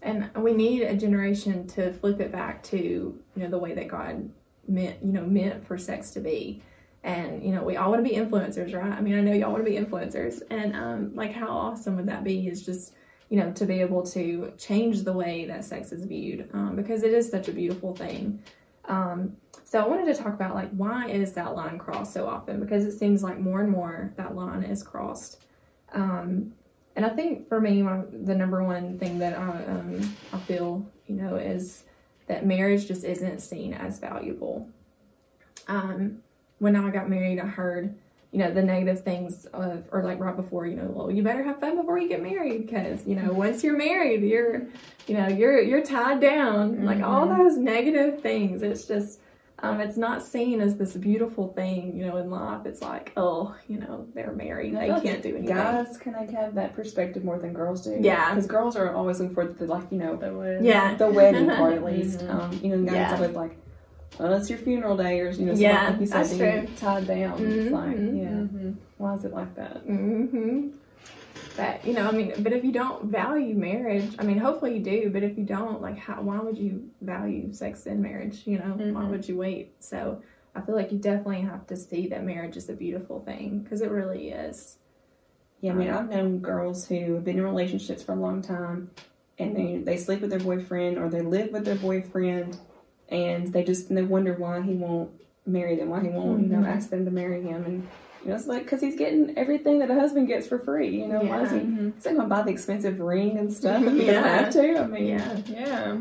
And 0.02 0.30
we 0.36 0.54
need 0.54 0.84
a 0.84 0.96
generation 0.96 1.68
to 1.68 1.92
flip 1.94 2.22
it 2.22 2.32
back 2.32 2.64
to, 2.64 2.78
you 2.78 3.22
know, 3.36 3.50
the 3.50 3.58
way 3.58 3.74
that 3.74 3.88
God 3.88 4.30
meant, 4.68 4.98
you 5.04 5.12
know, 5.12 5.26
meant 5.26 5.66
for 5.66 5.78
sex 5.78 6.12
to 6.12 6.20
be. 6.20 6.62
And, 7.04 7.44
you 7.44 7.52
know, 7.52 7.64
we 7.64 7.78
all 7.78 7.92
want 7.92 8.04
to 8.04 8.10
be 8.10 8.16
influencers, 8.16 8.74
right? 8.74 8.92
I 8.92 9.02
mean, 9.02 9.16
I 9.16 9.22
know 9.22 9.34
y'all 9.34 9.52
want 9.52 9.66
to 9.66 9.70
be 9.70 9.78
influencers. 9.78 10.42
And, 10.50 10.76
um, 10.76 11.16
like, 11.16 11.34
how 11.34 11.48
awesome 11.48 11.96
would 11.98 12.08
that 12.08 12.24
be 12.24 12.48
is 12.48 12.66
just, 12.66 12.94
you 13.30 13.38
know, 13.38 13.52
to 13.54 13.66
be 13.66 13.82
able 13.82 14.04
to 14.08 14.54
change 14.58 15.04
the 15.04 15.14
way 15.14 15.46
that 15.46 15.64
sex 15.66 15.92
is 15.92 16.06
viewed 16.06 16.50
um, 16.54 16.76
because 16.76 17.04
it 17.04 17.14
is 17.14 17.30
such 17.30 17.48
a 17.48 17.52
beautiful 17.52 17.96
thing. 17.96 18.42
Um, 18.86 19.38
so 19.64 19.80
I 19.80 19.88
wanted 19.88 20.14
to 20.14 20.22
talk 20.22 20.34
about, 20.34 20.56
like, 20.56 20.72
why 20.72 21.10
is 21.10 21.34
that 21.34 21.56
line 21.56 21.78
crossed 21.78 22.14
so 22.14 22.28
often? 22.28 22.60
Because 22.60 22.86
it 22.86 22.98
seems 22.98 23.22
like 23.22 23.40
more 23.40 23.62
and 23.62 23.70
more 23.70 24.14
that 24.18 24.36
line 24.36 24.64
is 24.64 24.82
crossed. 24.82 25.44
Um, 25.94 26.54
and 26.96 27.06
I 27.06 27.10
think 27.10 27.48
for 27.48 27.62
me, 27.62 27.82
my, 27.82 28.02
the 28.12 28.36
number 28.36 28.64
one 28.64 29.00
thing 29.00 29.20
that 29.20 29.38
I, 29.38 29.64
um, 29.66 30.16
I 30.34 30.40
feel, 30.40 30.86
you 31.08 31.16
know, 31.16 31.36
is 31.36 31.84
that 32.28 32.46
marriage 32.46 32.88
just 32.88 33.04
isn't 33.04 33.40
seen 33.40 33.74
as 33.74 34.00
valuable. 34.00 34.68
Um, 35.68 36.22
when 36.60 36.76
I 36.76 36.90
got 36.90 37.10
married, 37.10 37.40
I 37.40 37.46
heard, 37.46 37.96
you 38.32 38.40
know, 38.40 38.54
the 38.54 38.62
negative 38.62 39.04
things 39.04 39.46
of, 39.48 39.88
or 39.92 40.04
like 40.04 40.20
right 40.20 40.36
before, 40.36 40.68
you 40.68 40.76
know, 40.76 40.86
well, 40.86 41.10
you 41.10 41.24
better 41.24 41.44
have 41.44 41.60
fun 41.60 41.76
before 41.76 41.98
you 41.98 42.10
get 42.10 42.22
married 42.22 42.68
because, 42.68 43.08
you 43.08 43.16
know, 43.16 43.32
once 43.32 43.64
you're 43.64 43.78
married, 43.78 44.22
you're, 44.22 44.68
you 45.08 45.16
know, 45.16 45.28
you're, 45.28 45.62
you're 45.62 45.82
tied 45.84 46.20
down. 46.20 46.86
Like 46.86 47.02
all 47.02 47.28
those 47.28 47.58
negative 47.58 48.22
things. 48.22 48.62
It's 48.62 48.86
just, 48.86 49.20
um, 49.62 49.80
it's 49.82 49.98
not 49.98 50.22
seen 50.24 50.62
as 50.62 50.78
this 50.78 50.94
beautiful 50.96 51.50
thing, 51.54 51.96
you 51.98 52.06
know, 52.06 52.18
in 52.18 52.30
life. 52.30 52.66
It's 52.66 52.82
like, 52.82 53.12
oh, 53.18 53.56
you 53.68 53.78
know, 53.80 54.08
they're 54.14 54.32
married. 54.32 54.76
They 54.76 54.92
like 54.92 55.04
can't 55.04 55.22
do 55.22 55.30
anything. 55.38 55.56
Guys 55.56 55.98
can 55.98 56.14
like 56.14 56.32
have 56.32 56.56
that 56.56 56.74
perspective 56.74 57.24
more 57.24 57.38
than 57.40 57.54
girls 57.54 57.84
do. 57.84 57.98
Yeah. 58.00 58.30
Because 58.30 58.48
girls 58.48 58.76
are 58.76 58.94
always 58.96 59.20
looking 59.20 59.34
for 59.36 59.46
the, 59.46 59.66
like, 59.66 59.92
you 59.92 59.98
know, 59.98 60.16
The 60.16 60.34
way. 60.34 60.60
Yeah. 60.62 60.96
the 60.96 61.10
wedding 61.10 61.48
part 61.48 61.74
at 61.74 61.84
least. 61.92 62.20
Mhm. 62.20 62.30
Um, 62.30 62.60
you 62.64 62.76
know, 62.76 62.84
guys 62.86 62.96
Yeah. 62.96 63.16
always 63.16 63.36
like, 63.36 63.58
well, 64.20 64.34
it's 64.34 64.50
your 64.50 64.60
funeral 64.60 64.98
day 64.98 65.20
or, 65.22 65.30
you 65.32 65.46
know, 65.46 65.54
Yeah, 65.54 65.88
something 65.88 65.94
like 65.94 66.02
you 66.02 66.08
said, 66.08 66.18
that's 66.18 66.34
being 66.34 66.68
true. 66.68 66.76
tied 66.78 67.08
down. 67.08 67.46
It's 67.46 67.72
like, 67.72 67.96
yeah, 67.96 68.02
Mm-hmm. 68.02 68.72
why 68.98 69.14
is 69.16 69.24
it 69.26 69.34
like 69.34 69.56
that? 69.56 69.86
But 71.60 71.86
you 71.86 71.94
know, 71.94 72.08
I 72.08 72.12
mean, 72.12 72.34
but 72.40 72.54
if 72.54 72.64
you 72.64 72.72
don't 72.72 73.06
value 73.12 73.54
marriage, 73.54 74.16
I 74.18 74.24
mean, 74.24 74.38
hopefully 74.38 74.78
you 74.78 74.84
do. 74.84 75.10
But 75.10 75.24
if 75.24 75.38
you 75.38 75.44
don't, 75.44 75.82
like, 75.82 75.98
how? 75.98 76.22
Why 76.22 76.40
would 76.40 76.58
you 76.58 76.90
value 77.02 77.52
sex 77.52 77.86
in 77.86 78.02
marriage? 78.02 78.44
You 78.48 78.60
know, 78.60 78.76
why 78.78 79.04
Mhm. 79.04 79.10
would 79.10 79.28
you 79.28 79.36
wait? 79.36 79.74
So 79.84 80.22
I 80.56 80.62
feel 80.62 80.76
like 80.76 80.94
you 80.94 80.98
definitely 80.98 81.42
have 81.42 81.68
to 81.68 81.76
see 81.76 82.08
that 82.08 82.24
marriage 82.24 82.56
is 82.56 82.70
a 82.70 82.74
beautiful 82.74 83.20
thing 83.20 83.60
because 83.60 83.82
it 83.82 83.92
really 83.92 84.30
is. 84.30 84.78
Yeah, 85.60 85.74
I 85.74 85.76
mean, 85.76 85.90
Um, 85.90 85.98
I've 85.98 86.10
known 86.10 86.40
girls 86.40 86.88
who 86.88 87.16
have 87.16 87.26
been 87.26 87.38
in 87.38 87.44
relationships 87.44 88.04
for 88.04 88.14
a 88.14 88.16
long 88.16 88.42
time, 88.42 88.92
and 89.38 89.54
they 89.54 89.78
they 89.84 89.98
sleep 89.98 90.22
with 90.22 90.30
their 90.30 90.40
boyfriend 90.40 90.98
or 90.98 91.10
they 91.10 91.22
live 91.22 91.52
with 91.52 91.66
their 91.66 91.76
boyfriend, 91.76 92.58
and 93.10 93.48
they 93.52 93.66
just 93.66 93.94
they 93.94 94.04
wonder 94.04 94.34
why 94.34 94.62
he 94.62 94.76
won't 94.76 95.12
marry 95.46 95.76
them, 95.76 95.90
why 95.90 96.00
he 96.00 96.08
won't, 96.08 96.42
you 96.42 96.48
know, 96.48 96.62
Mhm. 96.62 96.68
ask 96.76 96.90
them 96.90 97.04
to 97.04 97.12
marry 97.12 97.42
him, 97.42 97.66
and 97.66 97.90
you 98.24 98.30
know, 98.30 98.36
it's 98.36 98.48
like 98.48 98.64
because 98.64 98.82
he's 98.82 98.96
getting 98.98 99.38
everything 99.38 99.80
that 99.80 99.90
a 99.90 99.94
husband 99.96 100.28
gets 100.28 100.48
for 100.48 100.60
free. 100.60 100.90
You 101.02 101.08
know, 101.08 101.22
why 101.22 101.44
is 101.44 101.52
he? 101.52 101.58
Mm-hmm. 101.60 101.92
He's 101.96 102.06
not 102.06 102.16
gonna 102.16 102.28
buy 102.30 102.42
the 102.44 102.52
expensive 102.52 103.00
ring 103.00 103.38
and 103.38 103.52
stuff 103.52 103.82
if 103.84 103.94
he 103.98 104.06
Yeah. 104.06 104.22
doesn't 104.22 104.64
have 104.66 104.76
to. 104.76 104.84
I 104.84 104.88
mean, 104.88 105.08
Yeah. 105.08 105.38
Yeah, 105.48 105.98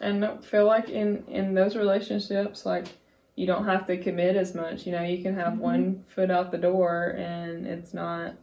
and 0.00 0.24
I 0.24 0.36
feel 0.38 0.66
like 0.66 0.88
in 0.88 1.24
in 1.28 1.54
those 1.54 1.74
relationships, 1.76 2.64
like 2.66 2.86
you 3.34 3.46
don't 3.46 3.64
have 3.64 3.86
to 3.86 3.96
commit 3.96 4.36
as 4.36 4.54
much. 4.54 4.86
You 4.86 4.92
know, 4.92 5.02
you 5.02 5.22
can 5.22 5.34
have 5.34 5.54
Mhm. 5.54 5.58
one 5.58 6.04
foot 6.08 6.30
out 6.30 6.50
the 6.50 6.58
door, 6.58 7.14
and 7.18 7.66
it's 7.66 7.92
not 7.94 8.34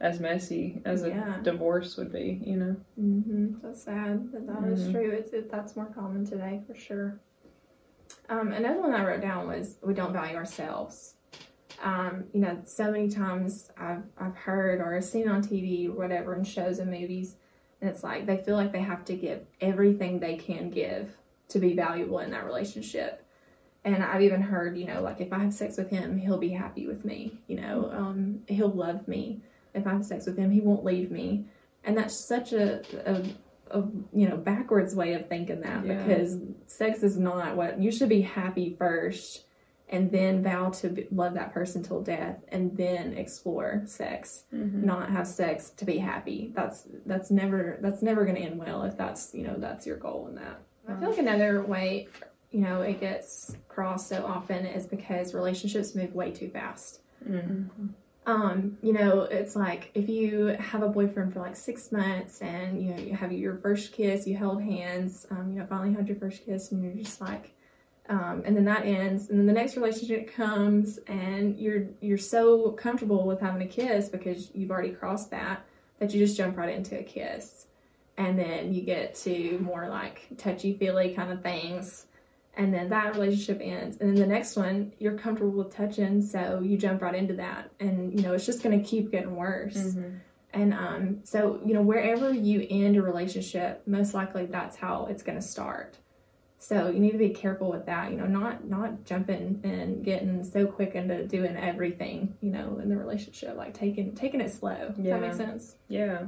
as 0.00 0.20
messy 0.20 0.82
as 0.84 1.02
a 1.04 1.40
divorce 1.42 1.96
would 1.96 2.12
be. 2.12 2.42
You 2.44 2.56
know. 2.56 2.76
Mm-hmm. 3.00 3.46
That's 3.62 3.82
sad, 3.82 4.30
but 4.32 4.46
that 4.46 4.68
is 4.68 4.88
Mhm. 4.88 4.92
true. 4.92 5.10
It's 5.10 5.32
it, 5.32 5.50
that's 5.50 5.74
more 5.76 5.86
common 5.94 6.24
today 6.26 6.62
for 6.66 6.74
sure. 6.74 7.18
Um, 8.28 8.52
another 8.52 8.80
one 8.80 8.92
I 8.94 9.04
wrote 9.06 9.20
down 9.20 9.46
was 9.46 9.76
we 9.82 9.94
don't 9.94 10.12
value 10.12 10.36
ourselves. 10.36 11.14
Um, 11.82 12.24
you 12.32 12.40
know, 12.40 12.58
so 12.64 12.90
many 12.90 13.08
times 13.08 13.70
I've 13.78 14.02
I've 14.18 14.36
heard 14.36 14.80
or 14.80 15.00
seen 15.00 15.28
on 15.28 15.42
TV, 15.42 15.88
or 15.88 15.92
whatever, 15.92 16.34
in 16.34 16.44
shows 16.44 16.78
and 16.78 16.90
movies, 16.90 17.36
and 17.80 17.90
it's 17.90 18.02
like 18.02 18.26
they 18.26 18.38
feel 18.38 18.56
like 18.56 18.72
they 18.72 18.80
have 18.80 19.04
to 19.06 19.14
give 19.14 19.46
everything 19.60 20.18
they 20.18 20.36
can 20.36 20.70
give 20.70 21.16
to 21.48 21.58
be 21.58 21.74
valuable 21.74 22.18
in 22.20 22.30
that 22.30 22.44
relationship. 22.44 23.22
And 23.84 24.02
I've 24.02 24.22
even 24.22 24.42
heard, 24.42 24.76
you 24.76 24.86
know, 24.86 25.00
like 25.00 25.20
if 25.20 25.32
I 25.32 25.38
have 25.38 25.54
sex 25.54 25.76
with 25.76 25.90
him, 25.90 26.18
he'll 26.18 26.38
be 26.38 26.48
happy 26.48 26.86
with 26.88 27.04
me. 27.04 27.38
You 27.46 27.60
know, 27.60 27.90
um, 27.92 28.40
he'll 28.48 28.70
love 28.72 29.06
me. 29.06 29.42
If 29.74 29.86
I 29.86 29.92
have 29.92 30.04
sex 30.04 30.26
with 30.26 30.36
him, 30.36 30.50
he 30.50 30.60
won't 30.60 30.84
leave 30.84 31.10
me 31.10 31.44
and 31.86 31.96
that's 31.96 32.14
such 32.14 32.52
a, 32.52 32.82
a, 33.06 33.82
you 34.12 34.28
know 34.28 34.36
backwards 34.36 34.94
way 34.94 35.14
of 35.14 35.28
thinking 35.28 35.60
that 35.60 35.84
Yeah. 35.86 36.02
because 36.02 36.38
sex 36.66 37.02
is 37.02 37.16
not 37.16 37.56
what 37.56 37.80
you 37.80 37.90
should 37.90 38.08
be 38.08 38.20
happy 38.20 38.76
first 38.78 39.44
and 39.88 40.10
then 40.10 40.42
vow 40.42 40.70
to 40.70 40.88
be, 40.88 41.06
love 41.12 41.34
that 41.34 41.52
person 41.54 41.82
till 41.82 42.00
death 42.02 42.38
and 42.48 42.76
then 42.76 43.12
explore 43.14 43.82
sex 43.86 44.44
Mm-hmm. 44.54 44.84
not 44.86 45.10
have 45.10 45.26
sex 45.26 45.70
to 45.76 45.84
be 45.84 45.98
happy 45.98 46.52
that's 46.54 46.84
that's 47.06 47.30
never 47.30 47.78
that's 47.80 48.02
never 48.02 48.24
going 48.24 48.36
to 48.36 48.42
end 48.42 48.58
well 48.58 48.82
if 48.84 48.96
that's 48.96 49.34
you 49.34 49.44
know 49.44 49.54
that's 49.58 49.86
your 49.86 49.96
goal 49.96 50.26
in 50.28 50.34
that 50.36 50.60
i 50.88 50.94
feel 50.98 51.10
like 51.10 51.18
another 51.18 51.62
way 51.62 52.08
you 52.50 52.60
know 52.60 52.80
it 52.82 53.00
gets 53.00 53.56
crossed 53.68 54.08
so 54.08 54.24
often 54.26 54.66
is 54.66 54.86
because 54.86 55.34
relationships 55.34 55.94
move 55.94 56.14
way 56.14 56.30
too 56.30 56.48
fast 56.50 57.00
Mm-hmm. 57.28 57.86
um, 58.26 58.76
you 58.82 58.92
know, 58.92 59.22
it's 59.22 59.56
like 59.56 59.90
if 59.94 60.08
you 60.08 60.46
have 60.58 60.82
a 60.82 60.88
boyfriend 60.88 61.32
for 61.32 61.40
like 61.40 61.56
six 61.56 61.90
months 61.92 62.40
and 62.40 62.82
you 62.82 62.90
know 62.90 62.98
you 63.02 63.14
have 63.14 63.32
your 63.32 63.56
first 63.58 63.92
kiss, 63.92 64.26
you 64.26 64.36
held 64.36 64.62
hands, 64.62 65.26
um, 65.30 65.52
you 65.52 65.58
know, 65.60 65.66
finally 65.66 65.94
had 65.94 66.06
your 66.08 66.16
first 66.18 66.44
kiss, 66.44 66.72
and 66.72 66.82
you're 66.84 66.92
just 67.04 67.20
like, 67.20 67.52
Um, 68.08 68.42
and 68.44 68.56
then 68.56 68.64
that 68.66 68.84
ends, 68.84 69.30
and 69.30 69.38
then 69.38 69.46
the 69.46 69.52
next 69.52 69.76
relationship 69.76 70.32
comes, 70.32 70.98
and 71.08 71.58
you're 71.58 71.86
you're 72.00 72.18
so 72.18 72.70
comfortable 72.70 73.26
with 73.26 73.40
having 73.40 73.62
a 73.62 73.66
kiss 73.66 74.08
because 74.08 74.50
you've 74.54 74.70
already 74.70 74.90
crossed 74.90 75.30
that 75.32 75.64
that 75.98 76.14
you 76.14 76.24
just 76.24 76.36
jump 76.36 76.56
right 76.56 76.72
into 76.72 76.98
a 76.98 77.02
kiss, 77.02 77.66
and 78.16 78.38
then 78.38 78.72
you 78.72 78.82
get 78.82 79.16
to 79.16 79.58
more 79.58 79.88
like 79.88 80.28
touchy 80.38 80.74
feely 80.74 81.14
kind 81.14 81.32
of 81.32 81.42
things, 81.42 82.06
and 82.54 82.72
then 82.72 82.88
that 82.90 83.14
relationship 83.14 83.60
ends, 83.60 83.96
and 84.00 84.10
then 84.10 84.20
the 84.20 84.34
next 84.34 84.56
one 84.56 84.92
you're 85.00 85.18
comfortable 85.18 85.64
with 85.64 85.74
touching, 85.74 86.22
so 86.22 86.60
you 86.62 86.76
jump 86.78 87.02
right 87.02 87.16
into 87.16 87.34
that, 87.34 87.70
and 87.80 88.16
you 88.16 88.24
know 88.24 88.34
it's 88.34 88.46
just 88.46 88.62
gonna 88.62 88.82
keep 88.82 89.10
getting 89.10 89.34
worse. 89.34 89.76
Mm-hmm. 89.76 90.18
And 90.52 90.72
um, 90.72 91.18
so, 91.24 91.60
you 91.66 91.74
know, 91.74 91.82
wherever 91.82 92.32
you 92.32 92.66
end 92.70 92.96
a 92.96 93.02
relationship, 93.02 93.82
most 93.86 94.14
likely 94.14 94.46
that's 94.46 94.74
how 94.74 95.06
it's 95.10 95.22
going 95.22 95.36
to 95.36 95.46
start. 95.46 95.98
So 96.66 96.88
you 96.90 96.98
need 96.98 97.12
to 97.12 97.18
be 97.18 97.28
careful 97.28 97.70
with 97.70 97.86
that. 97.86 98.10
You 98.10 98.16
know, 98.16 98.26
not 98.26 98.68
not 98.68 99.04
jumping 99.04 99.60
and 99.62 100.04
getting 100.04 100.42
so 100.42 100.66
quick 100.66 100.96
into 100.96 101.24
doing 101.24 101.56
everything. 101.56 102.34
You 102.40 102.50
know, 102.50 102.80
in 102.82 102.88
the 102.88 102.96
relationship, 102.96 103.56
like 103.56 103.72
taking 103.72 104.16
taking 104.16 104.40
it 104.40 104.50
slow. 104.52 104.88
Does 104.88 104.98
Yeah. 104.98 105.12
that 105.18 105.20
make 105.20 105.34
sense? 105.34 105.76
Yeah. 105.86 106.26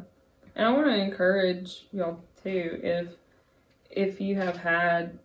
And 0.54 0.64
I 0.68 0.72
want 0.72 0.86
to 0.86 0.94
encourage 0.96 1.88
y'all 1.92 2.20
too 2.44 2.78
if 2.84 3.16
if 3.90 4.20
you 4.20 4.36
have 4.36 4.56
had 4.56 5.18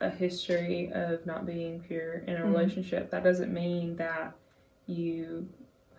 a 0.00 0.10
history 0.10 0.90
of 0.94 1.24
not 1.26 1.46
being 1.46 1.78
pure 1.78 2.14
in 2.26 2.34
a 2.34 2.40
Mhm. 2.40 2.46
relationship, 2.52 3.08
that 3.10 3.22
doesn't 3.22 3.52
mean 3.52 3.94
that 3.96 4.32
you 4.86 5.48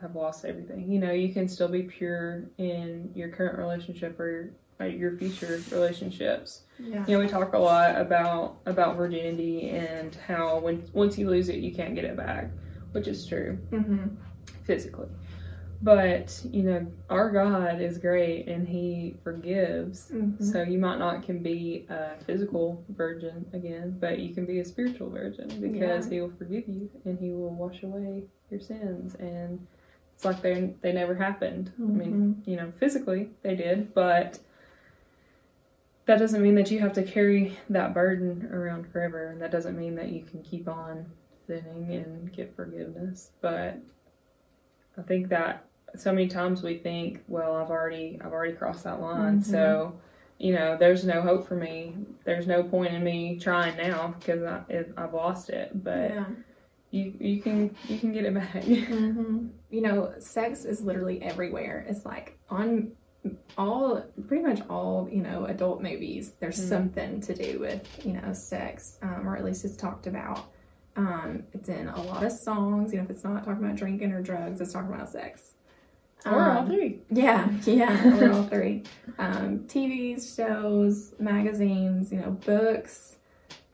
have 0.02 0.14
lost 0.14 0.44
everything. 0.44 0.92
You 0.92 1.00
know, 1.00 1.12
you 1.14 1.32
can 1.32 1.48
still 1.48 1.70
be 1.70 1.84
pure 1.84 2.44
in 2.58 3.12
your 3.16 3.30
current 3.30 3.58
relationship 3.58 4.20
or, 4.20 4.50
or 4.82 4.88
your 4.88 5.18
future 5.18 5.62
relationships. 5.72 6.62
Yeah. 6.80 7.06
You 7.08 7.18
know, 7.18 7.24
we 7.24 7.30
talk 7.30 7.54
a 7.54 7.60
lot 7.60 7.96
about 8.00 8.58
about 8.66 8.98
virginity 8.98 9.70
and 9.70 10.16
how 10.28 10.60
when 10.60 10.84
once 10.94 11.18
you 11.18 11.30
lose 11.30 11.50
it, 11.50 11.58
you 11.58 11.74
can't 11.74 11.96
get 11.96 12.06
it 12.06 12.18
back, 12.18 12.50
which 12.92 13.08
is 13.08 13.26
true 13.28 13.58
Mm-hmm. 13.72 14.08
physically. 14.64 15.10
But, 15.84 16.40
you 16.52 16.62
know, 16.62 16.86
our 17.10 17.32
God 17.32 17.82
is 17.82 17.98
great 17.98 18.48
and 18.48 18.68
he 18.68 19.16
forgives. 19.24 20.12
Mm-hmm. 20.14 20.44
So 20.44 20.62
you 20.62 20.78
might 20.78 21.00
not 21.00 21.24
can 21.24 21.42
be 21.42 21.88
a 21.90 22.24
physical 22.24 22.84
virgin 22.90 23.48
again, 23.54 23.98
but 24.00 24.20
you 24.20 24.34
can 24.36 24.46
be 24.46 24.60
a 24.60 24.66
spiritual 24.66 25.10
virgin 25.10 25.48
because 25.60 26.08
he 26.08 26.22
will 26.22 26.34
forgive 26.38 26.68
you 26.68 26.88
and 27.06 27.18
he 27.18 27.32
will 27.32 27.50
wash 27.50 27.82
away 27.82 28.24
your 28.52 28.60
sins 28.60 29.16
and 29.16 29.66
it's 30.14 30.24
like 30.24 30.42
they 30.44 30.76
they 30.82 30.92
never 30.92 31.16
happened. 31.16 31.72
I 31.80 31.82
mean, 31.82 32.44
you 32.46 32.58
know, 32.58 32.72
physically 32.80 33.32
they 33.42 33.56
did, 33.56 33.92
but 33.96 34.38
that 36.12 36.20
doesn't 36.20 36.42
mean 36.42 36.56
that 36.56 36.70
you 36.70 36.80
have 36.80 36.92
to 36.92 37.04
carry 37.04 37.58
that 37.70 37.94
burden 37.94 38.50
around 38.52 38.86
forever. 38.92 39.28
And 39.28 39.42
that 39.42 39.50
doesn't 39.50 39.78
mean 39.80 39.96
that 39.96 40.10
you 40.10 40.24
can 40.24 40.44
keep 40.44 40.68
on 40.68 41.06
sinning 41.48 41.88
and 41.90 42.34
get 42.34 42.54
forgiveness. 42.54 43.32
But 43.40 43.78
I 44.98 45.02
think 45.04 45.30
that 45.30 45.66
so 45.96 46.12
many 46.12 46.28
times 46.28 46.64
we 46.64 46.78
think, 46.78 47.24
well, 47.30 47.56
I've 47.56 47.70
already 47.70 48.20
I've 48.22 48.34
already 48.34 48.52
crossed 48.52 48.84
that 48.84 49.00
line, 49.00 49.40
Mhm. 49.40 49.46
so 49.46 49.94
you 50.38 50.54
know, 50.54 50.76
there's 50.76 51.06
no 51.06 51.22
hope 51.22 51.48
for 51.48 51.56
me. 51.56 51.96
There's 52.26 52.46
no 52.48 52.62
point 52.62 52.94
in 52.94 53.04
me 53.06 53.40
trying 53.40 53.78
now 53.78 54.14
because 54.20 54.44
I, 54.44 54.62
it, 54.68 54.92
I've 54.98 55.14
lost 55.14 55.50
it. 55.50 55.82
But 55.82 56.10
yeah. 56.10 56.26
you 56.90 57.14
you 57.20 57.42
can 57.42 57.74
you 57.88 58.00
can 58.00 58.12
get 58.12 58.26
it 58.26 58.34
back. 58.34 58.64
hmm 58.64 59.48
You 59.70 59.82
know, 59.82 60.14
sex 60.20 60.66
is 60.66 60.82
literally 60.82 61.22
everywhere. 61.22 61.86
It's 61.88 62.06
like 62.06 62.38
on 62.50 62.92
all, 63.58 64.04
pretty 64.28 64.44
much 64.44 64.62
all, 64.70 65.08
you 65.12 65.22
know, 65.22 65.46
adult 65.46 65.82
movies, 65.82 66.34
there's 66.40 66.60
Mhm. 66.60 66.70
something 66.70 67.22
to 67.22 67.34
do 67.36 67.60
with, 67.60 68.06
you 68.06 68.14
know, 68.14 68.34
sex, 68.34 68.98
um, 69.02 69.28
or 69.28 69.36
at 69.36 69.44
least 69.46 69.64
it's 69.66 69.76
talked 69.76 70.08
about. 70.08 70.40
Um, 70.96 71.44
it's 71.54 71.70
in 71.70 71.88
a 71.88 72.02
lot 72.04 72.24
of 72.24 72.32
songs. 72.32 72.92
You 72.92 72.98
know, 73.00 73.06
if 73.06 73.12
it's 73.12 73.24
not 73.24 73.44
talking 73.46 73.64
about 73.64 73.76
drinking 73.78 74.12
or 74.12 74.22
drugs, 74.22 74.60
it's 74.62 74.74
talking 74.74 74.94
about 74.94 75.10
sex. 75.10 75.54
or 76.24 76.40
all 76.52 76.58
Um, 76.60 76.68
three. 76.68 77.02
Yeah, 77.10 77.50
yeah, 77.66 78.20
or 78.22 78.32
all 78.32 78.44
three. 78.44 78.84
Um, 79.18 79.62
TVs, 79.68 80.36
shows, 80.36 81.16
magazines, 81.20 82.12
you 82.12 82.20
know, 82.20 82.32
books. 82.46 83.16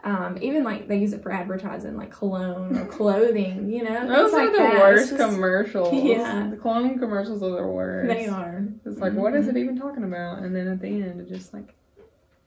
Um, 0.03 0.38
even 0.41 0.63
like 0.63 0.88
they 0.88 0.97
use 0.97 1.12
it 1.12 1.21
for 1.21 1.31
advertising, 1.33 1.97
like 1.97 2.12
cologne 2.12 2.77
or 2.77 2.86
clothing. 2.86 3.69
You 3.69 3.83
know, 3.83 4.07
Those 4.07 4.33
are 4.33 4.45
like 4.45 4.51
the 4.53 4.60
that. 4.60 4.79
Worst 4.79 5.10
just- 5.17 5.29
commercials. 5.33 5.93
Yeah. 5.93 6.47
The 6.49 6.55
cologne 6.55 6.97
commercials 6.99 7.43
are 7.43 7.51
the 7.51 7.67
worst. 7.67 8.07
They 8.07 8.27
are. 8.27 8.63
It's 8.97 9.01
like, 9.03 9.13
what 9.13 9.36
is 9.36 9.47
it 9.47 9.57
even 9.57 9.77
talking 9.77 10.03
about? 10.03 10.39
And 10.39 10.55
then 10.55 10.67
at 10.67 10.81
the 10.81 10.88
end, 10.88 11.21
it's 11.21 11.29
just 11.29 11.53
like, 11.53 11.75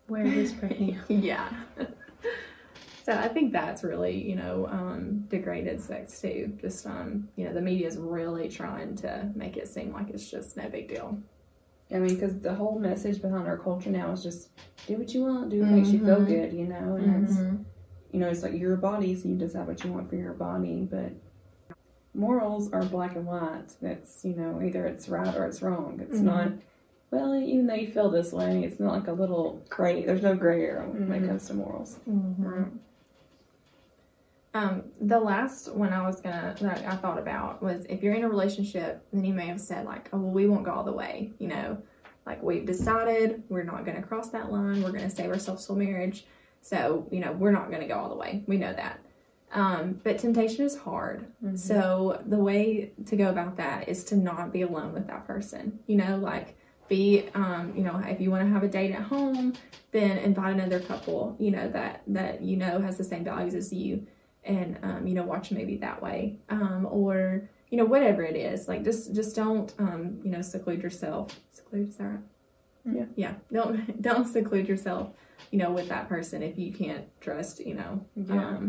where 0.09 0.27
is 0.27 0.53
pregnant? 0.61 0.99
yeah. 1.09 1.49
so 3.05 3.13
I 3.13 3.29
think 3.29 3.53
that's 3.53 3.85
really, 3.85 4.21
you 4.29 4.35
know, 4.35 4.67
um, 4.67 5.21
degraded 5.29 5.81
sex 5.81 6.21
too. 6.21 6.53
Just, 6.61 6.85
um, 6.89 7.29
you 7.37 7.45
know, 7.45 7.53
the 7.55 7.61
media 7.61 7.87
is 7.87 7.99
really 7.99 8.49
trying 8.49 8.97
to 8.97 9.31
make 9.37 9.57
it 9.57 9.69
seem 9.69 9.93
like 9.93 10.11
it's 10.11 10.29
just 10.29 10.57
no 10.57 10.69
big 10.69 10.89
deal. 10.89 11.17
I 11.93 11.99
mean, 11.99 12.17
because 12.17 12.41
the 12.41 12.53
whole 12.53 12.81
message 12.81 13.23
behind 13.23 13.47
our 13.47 13.59
culture 13.59 13.91
now 13.91 14.11
is 14.11 14.21
just 14.21 14.49
do 14.89 14.97
what 14.97 15.15
you 15.15 15.23
want, 15.23 15.51
do 15.51 15.61
what 15.61 15.71
makes 15.71 15.93
you 15.93 16.01
feel 16.01 16.21
Mhm. 16.21 16.27
good, 16.27 16.53
you 16.53 16.65
know. 16.67 16.97
And 16.97 17.29
it's 17.29 17.39
Mhm. 17.39 17.65
you 18.11 18.19
know, 18.19 18.29
it's 18.29 18.43
like 18.43 18.55
your 18.55 18.77
body, 18.77 19.15
so 19.15 19.29
you 19.29 19.37
decide 19.37 19.69
what 19.69 19.85
you 19.85 19.93
want 19.93 20.11
for 20.11 20.17
your 20.17 20.33
body. 20.35 20.89
But 20.91 21.13
morals 22.15 22.73
are 22.73 22.85
black 22.85 23.17
and 23.17 23.27
white. 23.27 23.73
It's 23.83 24.25
you 24.25 24.35
know 24.35 24.61
either 24.63 24.87
it's 24.87 25.09
right 25.09 25.35
or 25.37 25.47
it's 25.47 25.63
wrong. 25.63 26.01
It's 26.03 26.19
Mhm. 26.19 26.25
not. 26.25 26.53
Well, 27.11 27.35
even 27.35 27.67
though 27.67 27.75
you 27.75 27.91
feel 27.91 28.09
this 28.11 28.33
way, 28.33 28.63
it's 28.63 28.79
not 28.79 28.93
like 28.95 29.09
a 29.09 29.13
little 29.13 29.61
gray. 29.69 30.05
There's 30.05 30.23
no 30.23 30.35
gray 30.37 30.65
area 30.65 30.89
when 30.89 31.13
it 31.13 31.23
Mhm. 31.23 31.29
comes 31.29 31.47
to 31.49 31.55
morals. 31.55 31.99
Mhm. 32.09 32.69
Um, 34.53 34.83
the 35.01 35.19
last 35.21 35.73
one 35.75 35.93
I 35.93 36.05
was 36.07 36.21
gonna 36.21 36.57
that 36.61 36.85
I 36.85 36.97
thought 36.97 37.19
about 37.19 37.63
was 37.63 37.85
if 37.87 38.03
you're 38.03 38.15
in 38.15 38.25
a 38.25 38.29
relationship, 38.29 39.01
then 39.13 39.25
you 39.25 39.33
may 39.33 39.47
have 39.47 39.61
said 39.61 39.87
like, 39.87 40.09
oh 40.13 40.19
well, 40.19 40.33
we 40.33 40.49
won't 40.49 40.65
go 40.65 40.73
all 40.73 40.83
the 40.85 40.93
way, 40.93 41.33
you 41.39 41.47
know, 41.49 41.79
like 42.27 42.43
we've 42.43 42.67
decided 42.67 43.45
we're 43.49 43.63
not 43.63 43.85
gonna 43.85 44.03
cross 44.03 44.31
that 44.31 44.51
line. 44.51 44.83
We're 44.83 44.91
gonna 44.93 45.09
save 45.11 45.31
ourselves 45.31 45.67
till 45.67 45.77
marriage, 45.77 46.27
so 46.63 47.07
you 47.13 47.21
know 47.21 47.33
we're 47.33 47.53
not 47.53 47.71
gonna 47.71 47.87
go 47.87 47.95
all 47.95 48.09
the 48.09 48.17
way. 48.17 48.43
We 48.49 48.57
know 48.59 48.73
that. 48.73 48.99
Um, 49.53 50.01
but 50.05 50.19
temptation 50.19 50.65
is 50.65 50.77
hard. 50.77 51.27
Mhm. 51.45 51.59
So 51.59 52.23
the 52.27 52.39
way 52.39 52.93
to 53.07 53.17
go 53.17 53.31
about 53.31 53.57
that 53.57 53.89
is 53.89 54.05
to 54.05 54.17
not 54.17 54.53
be 54.53 54.63
alone 54.63 54.93
with 54.93 55.07
that 55.09 55.27
person. 55.27 55.79
You 55.87 55.97
know, 55.97 56.17
like 56.19 56.57
be 56.89 57.29
um, 57.35 57.73
you 57.77 57.83
know, 57.83 57.97
if 58.05 58.21
you 58.21 58.31
want 58.31 58.47
to 58.47 58.53
have 58.53 58.63
a 58.63 58.69
date 58.69 58.93
at 58.93 59.03
home, 59.03 59.55
then 59.93 60.19
invite 60.19 60.55
another 60.55 60.81
couple, 60.81 61.37
you 61.39 61.51
know, 61.51 61.69
that 61.71 62.03
that 62.09 62.43
you 62.43 62.57
know 62.57 62.81
has 62.81 62.97
the 62.97 63.05
same 63.05 63.25
values 63.25 63.55
as 63.55 63.73
you 63.73 64.07
and 64.45 64.79
um, 64.83 65.07
you 65.07 65.15
know, 65.15 65.25
watch 65.25 65.51
a 65.51 65.55
movie 65.55 65.77
that 65.79 66.01
way. 66.03 66.39
Um, 66.49 66.87
or, 66.91 67.49
you 67.71 67.77
know, 67.77 67.85
whatever 67.85 68.23
it 68.23 68.37
is. 68.37 68.69
Like 68.69 68.85
just 68.85 69.15
just 69.15 69.35
don't 69.37 69.73
um, 69.79 70.21
you 70.25 70.31
know, 70.31 70.43
seclude 70.43 70.83
yourself. 70.83 71.39
Seclude 71.51 71.89
is 71.89 71.97
that 71.97 72.05
right? 72.05 72.21
Yeah. 72.85 73.05
Yeah. 73.17 73.35
Don't 73.53 74.01
don't 74.09 74.27
seclude 74.27 74.69
yourself, 74.69 75.11
you 75.51 75.59
know, 75.59 75.71
with 75.73 75.89
that 75.89 76.09
person 76.09 76.43
if 76.43 76.57
you 76.59 76.73
can't 76.73 77.05
trust, 77.21 77.61
you 77.67 77.75
know, 77.75 78.05
Yeah. 78.17 78.69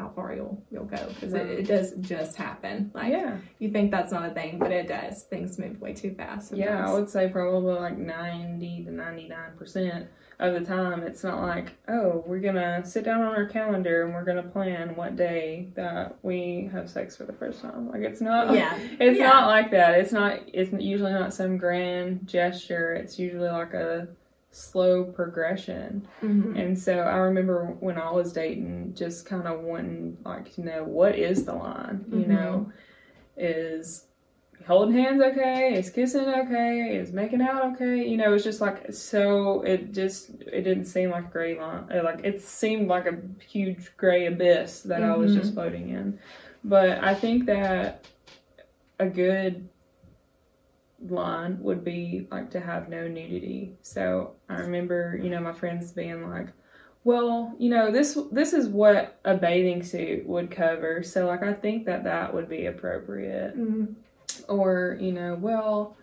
How 0.00 0.08
far 0.16 0.32
you'll 0.34 0.62
you'll 0.70 0.84
go 0.86 1.06
because 1.08 1.32
Right. 1.32 1.46
it, 1.46 1.58
it 1.60 1.66
does 1.66 1.92
just 2.00 2.36
happen. 2.36 2.90
Like 2.94 3.12
yeah. 3.12 3.36
you 3.58 3.70
think 3.70 3.90
that's 3.90 4.10
not 4.10 4.30
a 4.30 4.32
thing, 4.34 4.58
but 4.58 4.72
it 4.72 4.88
does. 4.88 5.24
Things 5.24 5.58
move 5.58 5.78
way 5.80 5.92
too 5.92 6.14
fast. 6.14 6.52
Yeah, 6.54 6.88
I 6.88 6.92
would 6.92 7.10
say 7.10 7.28
probably 7.28 7.74
like 7.74 7.98
90 7.98 8.84
to 8.86 8.90
99% 8.90 10.06
of 10.38 10.54
the 10.54 10.60
time. 10.60 11.02
It's 11.02 11.22
not 11.22 11.42
like, 11.42 11.72
oh, 11.88 12.24
we're 12.26 12.40
to 12.54 12.80
sit 12.84 13.04
down 13.04 13.20
on 13.20 13.34
our 13.34 13.44
calendar 13.46 14.04
and 14.06 14.14
we're 14.14 14.24
to 14.42 14.48
plan 14.50 14.96
what 14.96 15.16
day 15.16 15.68
that 15.76 16.16
we 16.22 16.70
have 16.72 16.88
sex 16.88 17.14
for 17.14 17.24
the 17.26 17.32
first 17.34 17.60
time. 17.60 17.90
Like, 17.90 18.00
it's 18.00 18.22
not. 18.22 18.54
Yeah. 18.54 18.78
It's 19.00 19.18
Yeah. 19.18 19.28
not 19.28 19.48
like 19.48 19.70
that. 19.72 19.98
It's 20.00 20.12
not. 20.12 20.40
It's 20.46 20.72
usually 20.72 21.12
not 21.12 21.34
some 21.34 21.58
grand 21.58 22.26
gesture. 22.26 22.94
It's 22.94 23.18
usually 23.18 23.50
like 23.50 23.74
a 23.74 24.08
slow 24.50 25.04
progression. 25.04 26.06
Mhm. 26.22 26.58
And 26.58 26.78
so 26.78 26.98
I 26.98 27.16
remember 27.18 27.66
when 27.80 27.98
I 27.98 28.10
was 28.10 28.32
dating, 28.32 28.94
just 28.94 29.26
kind 29.26 29.46
of 29.46 29.60
wanting, 29.60 30.18
like, 30.24 30.52
to 30.54 30.62
know 30.62 30.84
what 30.84 31.16
is 31.16 31.44
the 31.44 31.54
line? 31.54 32.04
You 32.10 32.24
Mhm. 32.24 32.28
know, 32.28 32.72
is 33.36 34.06
holding 34.66 34.94
hands 34.94 35.22
okay? 35.22 35.74
Is 35.74 35.88
kissing 35.90 36.26
okay? 36.28 36.96
Is 36.96 37.12
making 37.12 37.40
out 37.40 37.72
okay? 37.74 38.06
You 38.06 38.16
know, 38.16 38.34
it's 38.34 38.44
just 38.44 38.60
like 38.60 38.92
so. 38.92 39.62
It 39.62 39.92
just 39.92 40.30
it 40.52 40.62
didn't 40.62 40.84
seem 40.86 41.10
like 41.10 41.26
a 41.26 41.30
gray 41.30 41.58
line. 41.58 41.84
uh, 41.92 42.02
Like 42.04 42.24
it 42.24 42.42
seemed 42.42 42.88
like 42.88 43.06
a 43.06 43.18
huge 43.46 43.96
gray 43.96 44.26
abyss 44.26 44.82
that 44.82 45.02
I 45.02 45.16
was 45.16 45.32
Mhm. 45.32 45.36
just 45.36 45.54
floating 45.54 45.88
in. 45.90 46.18
But 46.64 47.02
I 47.02 47.14
think 47.14 47.46
that 47.46 48.06
a 48.98 49.06
good 49.08 49.66
line 51.08 51.58
would 51.62 51.84
be 51.84 52.26
like 52.30 52.50
to 52.50 52.60
have 52.60 52.88
no 52.88 53.08
nudity. 53.08 53.76
So 53.82 54.34
I 54.48 54.60
remember, 54.60 55.18
you 55.22 55.30
know, 55.30 55.40
my 55.40 55.52
friends 55.52 55.92
being 55.92 56.28
like, 56.28 56.48
"Well, 57.04 57.54
you 57.58 57.70
know, 57.70 57.90
this 57.90 58.18
this 58.32 58.52
is 58.52 58.68
what 58.68 59.18
a 59.24 59.36
bathing 59.36 59.82
suit 59.82 60.26
would 60.26 60.50
cover." 60.50 61.02
So 61.02 61.26
like 61.26 61.42
I 61.42 61.52
think 61.52 61.86
that 61.86 62.04
that 62.04 62.32
would 62.34 62.48
be 62.48 62.66
appropriate. 62.66 63.56
Mhm. 63.58 63.94
Or, 64.48 64.96
you 65.00 65.12
know, 65.12 65.34
well, 65.36 65.96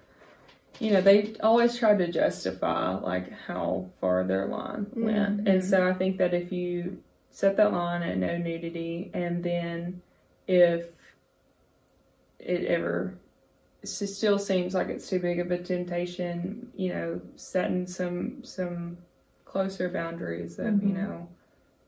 you 0.79 0.91
know, 0.91 1.01
they 1.01 1.35
always 1.41 1.77
tried 1.77 1.99
to 1.99 2.11
justify 2.11 2.95
like 2.95 3.31
how 3.31 3.89
far 3.99 4.23
their 4.23 4.47
line 4.47 4.87
went. 4.95 5.43
Mhm. 5.43 5.49
And 5.49 5.63
so 5.63 5.87
I 5.87 5.93
think 5.93 6.17
that 6.17 6.33
if 6.33 6.51
you 6.51 6.97
set 7.31 7.57
that 7.57 7.71
line 7.71 8.03
at 8.03 8.17
no 8.17 8.37
nudity, 8.37 9.11
and 9.13 9.43
then 9.43 10.01
if 10.47 10.91
it 12.39 12.65
ever 12.65 13.13
it 14.01 14.07
still 14.07 14.37
seems 14.39 14.73
like 14.73 14.87
it's 14.89 15.09
too 15.09 15.19
big 15.19 15.39
of 15.39 15.51
a 15.51 15.57
temptation, 15.57 16.71
you 16.75 16.89
know, 16.93 17.21
setting 17.35 17.85
some 17.87 18.43
some 18.43 18.97
closer 19.45 19.89
boundaries 19.89 20.59
of, 20.59 20.83
you 20.83 20.89
Mhm. 20.89 20.93
know, 20.95 21.27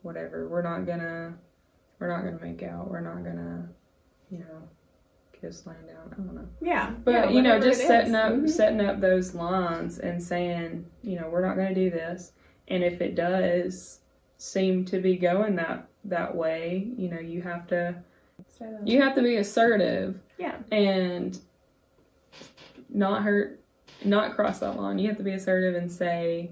whatever. 0.02 0.48
We're 0.48 0.62
not 0.62 0.86
gonna 0.86 1.34
we're 2.00 2.08
not 2.08 2.24
gonna 2.24 2.40
make 2.42 2.64
out. 2.64 2.90
We're 2.90 3.02
not 3.02 3.24
gonna, 3.24 3.68
you 4.32 4.40
know, 4.40 4.62
kiss 5.34 5.66
laying 5.66 5.86
down. 5.88 6.10
I 6.14 6.16
don't 6.16 6.34
know. 6.36 6.48
Yeah. 6.62 6.94
But 7.04 7.12
yeah, 7.12 7.30
you 7.30 7.42
know, 7.42 7.60
just 7.60 7.82
setting 7.86 8.10
is. 8.12 8.16
up 8.16 8.34
Mhm. 8.34 8.50
setting 8.50 8.82
up 8.82 9.00
those 9.02 9.36
lines 9.36 10.00
and 10.00 10.22
saying, 10.22 10.86
you 11.02 11.20
know, 11.20 11.30
we're 11.30 11.46
not 11.46 11.56
to 11.56 11.74
do 11.74 11.90
this. 11.90 12.32
And 12.70 12.84
if 12.84 13.02
it 13.02 13.16
does 13.16 14.00
seem 14.38 14.86
to 14.86 15.00
be 15.02 15.18
going 15.18 15.56
that 15.58 15.88
that 16.06 16.34
way, 16.36 16.88
you 16.98 17.10
know, 17.10 17.20
you 17.20 17.42
have 17.42 17.68
to 17.68 17.96
you 18.86 19.02
have 19.02 19.16
to 19.16 19.22
be 19.22 19.36
assertive 19.36 20.20
Yeah. 20.38 20.56
and 20.72 21.38
not 22.90 23.24
hurt, 23.24 23.64
not 24.04 24.36
cross 24.36 24.60
that 24.60 24.78
line. 24.78 25.00
You 25.00 25.08
have 25.08 25.18
to 25.18 25.24
be 25.24 25.34
assertive 25.34 25.76
and 25.76 25.92
say, 25.92 26.52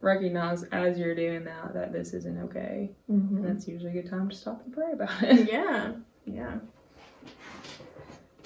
recognize 0.00 0.62
as 0.64 0.98
you're 0.98 1.14
doing 1.14 1.44
that 1.44 1.74
that 1.74 1.92
this 1.92 2.12
isn't 2.12 2.38
okay. 2.44 2.90
Mhm. 3.10 3.36
And 3.36 3.44
that's 3.44 3.66
usually 3.66 3.98
a 3.98 4.02
good 4.02 4.10
time 4.10 4.28
to 4.28 4.36
stop 4.36 4.62
and 4.64 4.74
pray 4.74 4.92
about 4.92 5.22
it. 5.22 5.48
yeah, 5.52 5.92
yeah. 6.26 6.58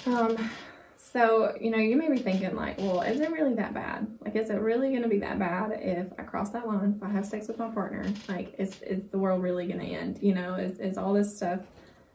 Um, 0.07 0.51
so 0.97 1.57
you 1.61 1.71
know, 1.71 1.79
you 1.79 1.97
may 1.97 2.11
be 2.11 2.19
thinking 2.19 2.55
like, 2.55 2.79
well, 2.79 3.01
is 3.01 3.21
it 3.21 3.31
really 3.31 3.55
that 3.55 3.75
bad? 3.75 4.07
Like, 4.21 4.37
is 4.37 4.51
it 4.51 4.61
really 4.61 4.91
going 4.91 5.03
to 5.03 5.09
be 5.09 5.19
that 5.19 5.39
bad 5.39 5.73
if 5.83 6.07
I 6.19 6.23
cross 6.23 6.51
that 6.51 6.67
line? 6.67 6.95
If 6.97 7.03
I 7.03 7.11
have 7.11 7.27
sex 7.27 7.49
with 7.49 7.59
my 7.59 7.69
partner, 7.69 8.07
like, 8.29 8.55
is 8.59 8.81
is 8.83 9.07
the 9.07 9.19
world 9.19 9.43
really 9.43 9.67
going 9.67 9.81
to 9.81 9.87
end? 9.87 10.19
You 10.23 10.35
know, 10.35 10.55
is 10.55 10.79
is 10.79 10.97
all 10.97 11.13
this 11.13 11.37
stuff 11.37 11.61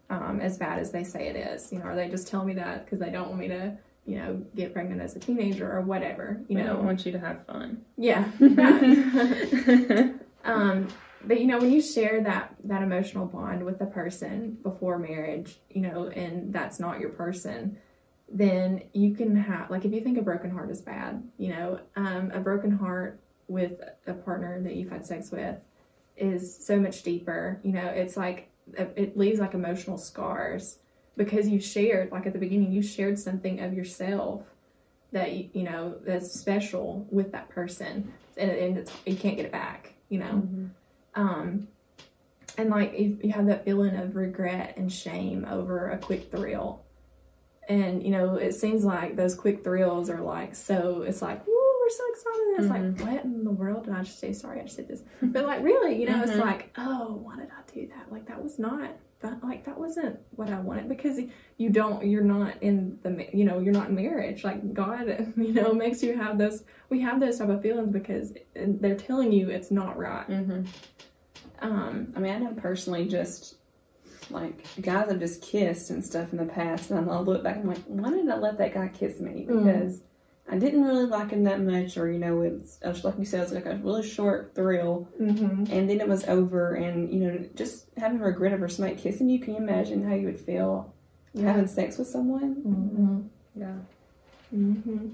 um, 0.10 0.40
as 0.40 0.58
bad 0.58 0.80
as 0.80 0.92
they 0.92 1.04
say 1.04 1.28
it 1.28 1.36
is? 1.36 1.72
You 1.72 1.80
know, 1.80 1.86
are 1.86 1.96
they 1.96 2.08
just 2.08 2.28
telling 2.28 2.48
me 2.48 2.54
that 2.54 2.86
because 2.86 3.00
they 3.00 3.10
don't 3.10 3.28
want 3.28 3.40
me 3.40 3.48
to, 3.50 3.78
you 4.06 4.18
know, 4.18 4.42
get 4.56 4.74
pregnant 4.74 5.02
as 5.02 5.16
a 5.16 5.20
teenager 5.20 5.72
or 5.72 5.82
whatever? 5.82 6.42
You 6.48 6.58
We 6.58 6.64
know, 6.64 6.74
don't 6.76 6.86
want 6.86 7.06
you 7.06 7.12
to 7.14 7.20
have 7.20 7.46
fun. 7.46 7.84
yeah. 7.98 8.26
Um, 10.46 10.90
but 11.26 11.40
you 11.40 11.48
know, 11.48 11.58
when 11.58 11.72
you 11.72 11.82
share 11.82 12.22
that 12.24 12.54
that 12.66 12.82
emotional 12.84 13.26
bond 13.26 13.64
with 13.64 13.80
a 13.82 13.86
person 13.86 14.58
before 14.62 15.00
marriage, 15.00 15.58
you 15.70 15.82
know, 15.82 16.08
and 16.08 16.52
that's 16.54 16.80
not 16.82 17.00
your 17.00 17.12
person, 17.12 17.78
then 18.30 18.82
you 18.94 19.16
can 19.16 19.36
have 19.36 19.70
like 19.72 19.86
if 19.86 19.94
you 19.94 20.02
think 20.02 20.18
a 20.18 20.22
broken 20.22 20.52
heart 20.52 20.70
is 20.70 20.82
bad, 20.82 21.24
you 21.38 21.50
know, 21.50 21.80
um, 21.96 22.30
a 22.34 22.40
broken 22.42 22.72
heart 22.72 23.22
with 23.48 23.80
a 24.06 24.14
partner 24.14 24.62
that 24.64 24.76
you've 24.76 24.92
had 24.92 25.06
sex 25.06 25.32
with 25.32 25.56
is 26.18 26.66
so 26.66 26.78
much 26.78 27.04
deeper. 27.04 27.62
You 27.64 27.72
know, 27.72 27.88
it's 27.88 28.18
like 28.18 28.50
it 28.76 29.18
leaves 29.18 29.40
like 29.40 29.54
emotional 29.54 29.98
scars 29.98 30.78
because 31.18 31.48
you 31.48 31.60
shared 31.60 32.12
like 32.12 32.26
at 32.26 32.34
the 32.34 32.40
beginning 32.40 32.72
you 32.72 32.82
shared 32.82 33.18
something 33.20 33.60
of 33.62 33.74
yourself 33.74 34.44
that 35.12 35.56
you, 35.56 35.64
know 35.64 35.96
that's 36.06 36.32
special 36.32 37.06
with 37.12 37.32
that 37.34 37.48
person 37.50 38.12
and, 38.36 38.50
and 38.52 38.78
it's, 38.80 38.92
you 39.06 39.16
can't 39.16 39.36
get 39.38 39.46
it 39.46 39.52
back 39.52 39.94
you 40.10 40.20
know? 40.20 40.26
Mhm. 40.48 40.70
um 41.16 41.68
and 42.58 42.70
like 42.70 42.98
you, 43.00 43.18
you 43.24 43.32
have 43.32 43.48
that 43.48 43.64
feeling 43.66 43.96
of 43.96 44.16
regret 44.16 44.76
and 44.78 44.92
shame 44.92 45.46
over 45.50 45.90
a 45.92 45.98
quick 45.98 46.32
thrill 46.32 46.84
and 47.70 48.04
you 48.04 48.10
know 48.12 48.36
it 48.36 48.54
seems 48.54 48.84
like 48.84 49.16
those 49.16 49.36
quick 49.36 49.64
thrills 49.64 50.10
are 50.10 50.22
like 50.22 50.56
so 50.56 51.04
it's 51.08 51.22
like 51.22 51.46
woo 51.48 51.54
we're 51.82 51.90
so 51.90 52.04
excited 52.10 52.54
it's 52.58 52.68
like 52.70 53.08
what 53.16 53.24
in 53.26 53.44
the 53.44 53.52
world 53.52 53.86
did 53.86 53.94
i 53.94 54.02
just 54.04 54.20
say? 54.20 54.34
Sorry 54.34 54.60
i 54.60 54.64
just 54.64 54.78
did 54.78 54.88
this. 54.88 55.02
But 55.22 55.46
like 55.46 55.64
really 55.64 56.00
you 56.02 56.10
know 56.10 56.22
it's 56.24 56.32
Mhm. 56.32 56.40
like 56.42 56.74
oh 56.78 57.20
why 57.24 57.36
did 57.38 57.48
i 57.50 57.72
do 57.74 57.88
that? 57.88 58.12
Like 58.12 58.26
that 58.28 58.42
was 58.44 58.58
not 58.60 58.90
that 59.24 59.44
like 59.44 59.66
that 59.66 59.78
wasn't 59.78 60.20
what 60.36 60.50
i 60.50 60.60
wanted 60.60 60.88
because 60.88 61.20
you 61.58 61.70
don't 61.72 62.06
you're 62.06 62.24
not 62.24 62.54
in 62.62 63.00
the 63.02 63.28
you 63.34 63.44
know 63.46 63.58
you're 63.60 63.74
not 63.74 63.90
in 63.90 63.96
marriage 63.96 64.44
like 64.44 64.74
god 64.74 65.08
you 65.38 65.52
know 65.54 65.74
makes 65.74 66.04
you 66.04 66.16
have 66.16 66.38
those 66.38 66.64
we 66.90 67.02
have 67.02 67.20
those 67.20 67.40
type 67.40 67.50
of 67.50 67.62
feelings 67.62 67.92
because 67.92 68.34
they're 68.56 68.96
telling 68.96 69.32
you 69.32 69.50
it's 69.50 69.72
not 69.72 69.98
right 69.98 70.28
Mhm. 70.30 70.68
um 71.62 72.14
I 72.16 72.20
mean, 72.20 72.34
I 72.34 72.38
know 72.38 72.54
personally 72.54 73.08
just 73.08 73.56
like 74.30 74.64
guys 74.82 75.10
I've 75.10 75.20
just 75.20 75.42
kissed 75.42 75.90
and 75.90 76.04
stuff 76.04 76.32
in 76.32 76.38
the 76.38 76.46
past, 76.46 76.92
and 76.92 77.10
I 77.10 77.20
look 77.20 77.44
back 77.44 77.56
and 77.58 77.64
I'm 77.64 77.70
like, 77.70 77.84
why 77.88 78.10
did 78.12 78.30
I 78.30 78.38
let 78.38 78.58
that 78.58 78.74
guy 78.74 78.88
kiss 78.88 79.20
me? 79.20 79.46
Mm. 79.50 80.00
I 80.50 80.58
didn't 80.58 80.84
really 80.84 81.06
like 81.06 81.32
him 81.32 81.44
that 81.46 81.62
much, 81.62 81.98
or 81.98 82.12
you 82.12 82.20
know, 82.20 82.42
it's 82.42 82.80
like 83.04 83.18
you 83.18 83.26
said, 83.26 83.40
it 83.40 83.44
was 83.44 83.52
like 83.54 83.66
a 83.66 83.78
really 83.78 84.08
short 84.08 84.52
thrill, 84.54 85.08
mhm. 85.20 85.70
and 85.72 85.90
then 85.90 86.02
it 86.02 86.08
was 86.08 86.26
over, 86.26 86.76
and 86.76 87.12
you 87.14 87.20
know, 87.22 87.46
just 87.56 87.88
having 87.98 88.20
regret 88.20 88.54
over 88.54 88.68
somebody 88.68 88.96
kissing 89.00 89.30
you. 89.30 89.40
Can 89.40 89.54
you 89.56 89.62
imagine 89.62 90.04
how 90.08 90.14
you 90.14 90.26
would 90.26 90.40
feel 90.40 90.94
having 91.42 91.66
sex 91.68 91.98
with 91.98 92.08
someone? 92.08 92.56
Mhm. 92.56 93.30
Yeah. 93.56 93.78
hmm 94.52 95.10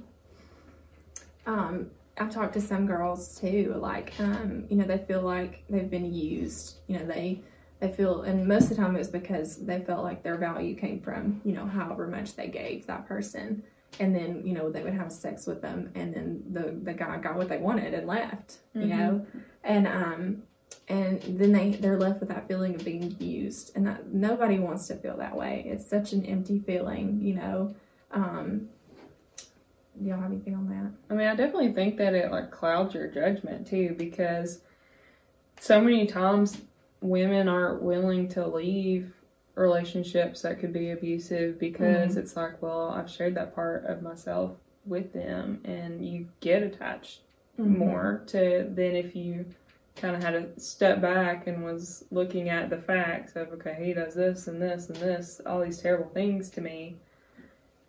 Um, 1.46 1.90
I've 2.18 2.32
talked 2.32 2.54
to 2.56 2.62
some 2.62 2.86
girls 2.86 3.40
too, 3.40 3.76
like, 3.80 4.14
um, 4.20 4.66
you 4.70 4.76
know, 4.78 4.86
they 4.86 4.98
feel 4.98 5.22
like 5.22 5.64
they've 5.70 5.90
been 5.90 6.14
used. 6.14 6.78
You 6.88 7.00
know, 7.00 7.06
they 7.06 7.42
they 7.80 7.92
feel, 7.92 8.24
and 8.24 8.46
most 8.46 8.64
of 8.64 8.70
the 8.72 8.76
time 8.76 8.96
it 8.96 9.00
was 9.00 9.08
because 9.08 9.56
they 9.66 9.80
felt 9.80 10.04
like 10.04 10.22
their 10.22 10.36
value 10.38 10.76
came 10.76 11.00
from, 11.00 11.40
you 11.46 11.54
know, 11.54 11.66
however 11.66 12.08
much 12.08 12.36
they 12.36 12.48
gave 12.48 12.86
that 12.88 13.08
person, 13.08 13.64
and 14.00 14.16
then 14.16 14.46
you 14.46 14.54
know 14.54 14.70
they 14.72 14.84
would 14.84 14.94
have 14.94 15.12
sex 15.12 15.46
with 15.48 15.62
them, 15.62 15.92
and 15.96 16.14
then 16.14 16.44
the 16.52 16.78
the 16.84 16.94
guy 16.94 17.18
got 17.18 17.36
what 17.36 17.50
they 17.50 17.58
wanted 17.58 17.94
and 17.94 18.08
left. 18.08 18.58
You 18.74 18.82
Mhm. 18.82 18.90
know, 18.90 19.26
and 19.64 19.88
um. 19.88 20.44
And 20.88 21.22
then 21.22 21.52
they 21.52 21.72
they're 21.72 21.98
left 22.00 22.20
with 22.20 22.30
that 22.30 22.48
feeling 22.48 22.76
of 22.76 22.84
being 22.84 23.16
used, 23.20 23.76
and 23.76 23.86
that 23.88 24.12
nobody 24.12 24.60
wants 24.60 24.88
to 24.88 24.96
feel 24.96 25.18
that 25.18 25.36
way. 25.36 25.64
It's 25.68 25.88
such 25.88 26.14
an 26.14 26.26
empty 26.26 26.60
feeling, 26.60 27.20
you 27.22 27.36
know. 27.36 27.76
Um, 28.12 28.70
do 30.00 30.06
y'all 30.10 30.20
have 30.20 30.32
anything 30.32 30.56
on 30.56 30.68
that? 30.70 30.92
I 31.14 31.18
mean, 31.18 31.28
I 31.28 31.36
definitely 31.36 31.74
think 31.74 31.98
that 31.98 32.14
it 32.14 32.32
like 32.32 32.52
clouds 32.52 32.94
your 32.94 33.08
judgment 33.08 33.68
too, 33.68 33.96
because 33.98 34.62
so 35.60 35.82
many 35.82 36.06
times 36.08 36.62
women 37.02 37.48
aren't 37.48 37.82
willing 37.82 38.28
to 38.30 38.48
leave 38.48 39.14
relationships 39.56 40.42
that 40.44 40.60
could 40.60 40.74
be 40.74 40.92
abusive 40.92 41.60
because 41.60 42.18
it's 42.18 42.36
like, 42.36 42.62
well, 42.62 42.90
I've 42.90 43.10
shared 43.10 43.36
that 43.36 43.54
part 43.56 43.86
of 43.86 44.02
myself 44.02 44.52
with 44.86 45.14
them, 45.14 45.62
and 45.66 46.06
you 46.06 46.28
get 46.40 46.64
attached 46.64 47.22
Mm-hmm. 47.60 47.78
more 47.78 48.24
to 48.28 48.70
than 48.74 48.96
if 48.96 49.16
you 49.16 49.46
kind 49.98 50.16
of 50.16 50.24
had 50.24 50.32
to 50.32 50.60
step 50.60 51.02
back 51.02 51.48
and 51.48 51.62
was 51.62 52.06
looking 52.10 52.48
at 52.48 52.70
the 52.70 52.78
facts 52.78 53.36
of 53.36 53.50
okay, 53.52 53.76
he 53.84 53.94
does 53.94 54.16
this 54.16 54.48
and 54.48 54.62
this 54.62 54.88
and 54.88 54.96
this, 54.96 55.42
all 55.46 55.62
these 55.62 55.80
terrible 55.80 56.10
things 56.14 56.50
to 56.52 56.62
me. 56.62 56.96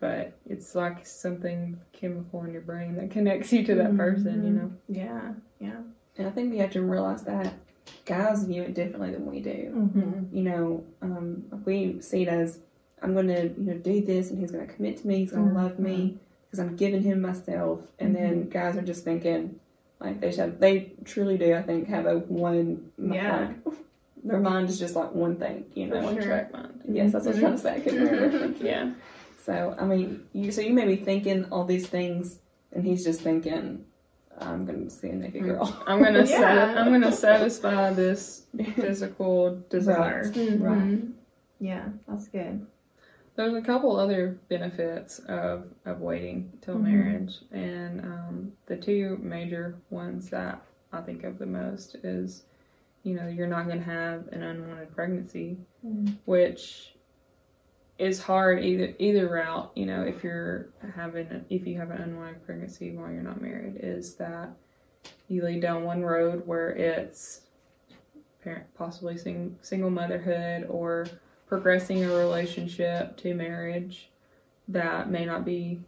But 0.01 0.33
it's 0.45 0.75
like 0.75 1.05
something 1.05 1.79
chemical 1.93 2.43
in 2.43 2.51
your 2.51 2.63
brain 2.63 2.95
that 2.97 3.11
connects 3.11 3.53
you 3.53 3.63
to 3.65 3.75
that 3.75 3.95
person, 3.95 4.43
you 4.45 4.51
know. 4.51 4.71
Yeah, 4.89 5.33
yeah. 5.59 5.79
And 6.17 6.27
I 6.27 6.31
think 6.31 6.51
we 6.51 6.57
have 6.57 6.71
to 6.71 6.81
realize 6.81 7.23
that 7.23 7.53
guys 8.05 8.43
view 8.43 8.63
it 8.63 8.73
differently 8.73 9.11
than 9.11 9.25
we 9.25 9.39
do. 9.39 9.73
Mm-hmm. 9.75 10.35
you 10.35 10.43
know, 10.43 10.83
um, 11.01 11.43
we 11.65 12.01
see 12.01 12.23
it 12.23 12.27
as 12.27 12.59
I'm 13.01 13.13
going 13.13 13.27
to, 13.27 13.43
you 13.43 13.65
know, 13.65 13.77
do 13.77 14.01
this, 14.05 14.29
and 14.29 14.39
he's 14.39 14.51
going 14.51 14.67
to 14.67 14.73
commit 14.73 14.97
to 14.97 15.07
me. 15.07 15.19
He's 15.19 15.31
going 15.31 15.47
to 15.49 15.53
love 15.53 15.79
me 15.79 16.17
because 16.45 16.59
I'm 16.59 16.75
giving 16.75 17.01
him 17.01 17.21
myself. 17.21 17.79
And 17.99 18.15
then 18.15 18.49
guys 18.49 18.77
are 18.77 18.81
just 18.81 19.03
thinking, 19.03 19.59
like 19.99 20.19
they 20.21 20.31
should, 20.31 20.59
they 20.59 20.93
truly 21.05 21.37
do. 21.37 21.55
I 21.55 21.63
think 21.63 21.87
have 21.89 22.05
a 22.05 22.19
one, 22.19 22.91
Yeah. 22.97 23.53
like, 23.65 23.75
their 24.23 24.39
mind 24.39 24.69
is 24.69 24.77
just 24.77 24.95
like 24.95 25.13
one 25.13 25.37
thing, 25.37 25.65
you 25.73 25.87
know. 25.87 26.01
one 26.01 26.15
sure. 26.15 26.23
track 26.23 26.53
mind. 26.53 26.81
Yes, 26.87 27.11
that's 27.11 27.25
what 27.25 27.35
I 27.35 27.49
was 27.49 27.61
trying 27.61 27.81
to 27.81 27.89
say. 27.89 27.97
Remember. 27.97 28.53
Yeah. 28.63 28.91
So 29.43 29.75
I 29.79 29.85
mean, 29.85 30.27
you 30.33 30.51
so 30.51 30.61
you 30.61 30.73
may 30.73 30.85
be 30.85 30.95
thinking 30.95 31.45
all 31.45 31.65
these 31.65 31.87
things, 31.87 32.37
and 32.71 32.85
he's 32.85 33.03
just 33.03 33.21
thinking, 33.21 33.85
I'm 34.39 34.65
going 34.65 34.83
to 34.85 34.89
see 34.89 35.09
a 35.09 35.13
naked 35.15 35.43
girl. 35.43 35.83
I'm 35.85 36.01
gonna 36.03 36.19
Yeah. 36.25 36.25
sat- 36.39 36.77
I'm 36.77 36.91
gonna 36.91 37.11
satisfy 37.11 37.91
this 37.93 38.45
physical 38.75 39.55
desire. 39.69 40.31
Right. 40.59 41.01
Yeah, 41.59 41.89
that's 42.07 42.27
good. 42.27 42.65
There's 43.35 43.53
a 43.53 43.61
couple 43.61 43.95
other 43.97 44.39
benefits 44.49 45.19
of, 45.19 45.65
of 45.85 46.01
waiting 46.01 46.51
till 46.61 46.75
Mhm. 46.75 46.83
marriage, 46.83 47.35
and 47.51 48.01
um, 48.01 48.51
the 48.65 48.75
two 48.77 49.17
major 49.21 49.75
ones 49.89 50.29
that 50.31 50.61
I 50.91 51.01
think 51.01 51.23
of 51.23 51.37
the 51.39 51.45
most 51.45 51.95
is, 52.03 52.43
you 53.03 53.15
know, 53.15 53.27
you're 53.27 53.47
not 53.47 53.67
going 53.67 53.79
to 53.79 53.85
have 53.85 54.27
an 54.29 54.43
unwanted 54.43 54.93
pregnancy, 54.95 55.57
Mm. 55.85 56.17
which 56.25 56.90
is 58.01 58.21
hard 58.21 58.63
either 58.63 58.93
either 58.99 59.27
route. 59.29 59.71
You 59.75 59.85
know, 59.85 60.01
if 60.03 60.23
you're 60.23 60.69
having 60.95 61.45
if 61.49 61.67
you 61.67 61.77
have 61.77 61.91
an 61.91 62.01
unwanted 62.01 62.45
pregnancy 62.45 62.91
while 62.91 63.11
you're 63.11 63.21
not 63.21 63.41
married, 63.41 63.77
is 63.81 64.15
that 64.15 64.49
you 65.27 65.43
lead 65.43 65.61
down 65.61 65.83
one 65.83 66.01
road 66.03 66.43
where 66.45 66.71
it's 66.71 67.41
parent 68.43 68.65
possibly 68.75 69.17
sing, 69.17 69.55
single 69.61 69.89
motherhood 69.89 70.65
or 70.69 71.05
progressing 71.47 72.03
a 72.03 72.09
relationship 72.09 73.15
to 73.17 73.33
marriage 73.35 74.09
that 74.67 75.11
may 75.11 75.25
not 75.25 75.45
be 75.45 75.79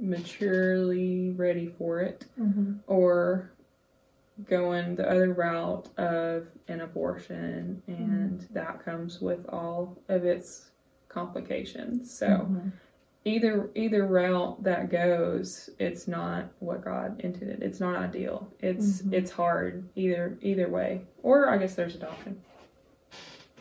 maturely 0.00 1.30
ready 1.30 1.66
for 1.78 2.00
it 2.00 2.24
Mm-hmm. 2.40 2.74
or 2.86 3.50
going 4.48 4.94
the 4.94 5.10
other 5.10 5.32
route 5.32 5.88
of 5.98 6.46
an 6.68 6.82
abortion, 6.82 7.82
and 7.88 8.40
Mm-hmm. 8.40 8.54
that 8.54 8.84
comes 8.84 9.20
with 9.20 9.44
all 9.48 9.98
of 10.08 10.24
its 10.24 10.67
complications. 11.08 12.10
So 12.16 12.26
Mhm. 12.26 12.72
either 13.24 13.70
either 13.74 14.06
route 14.06 14.62
that 14.62 14.90
goes, 14.90 15.70
it's 15.78 16.06
not 16.08 16.50
what 16.60 16.84
God 16.84 17.20
intended. 17.20 17.62
It's 17.62 17.80
not 17.80 17.96
ideal. 17.96 18.48
It's 18.60 19.02
Mhm. 19.02 19.12
it's 19.14 19.30
hard 19.30 19.88
either 19.96 20.38
either 20.42 20.68
way. 20.68 21.02
Or 21.22 21.48
I 21.48 21.58
guess 21.58 21.74
there's 21.74 21.94
adoption. 21.96 22.40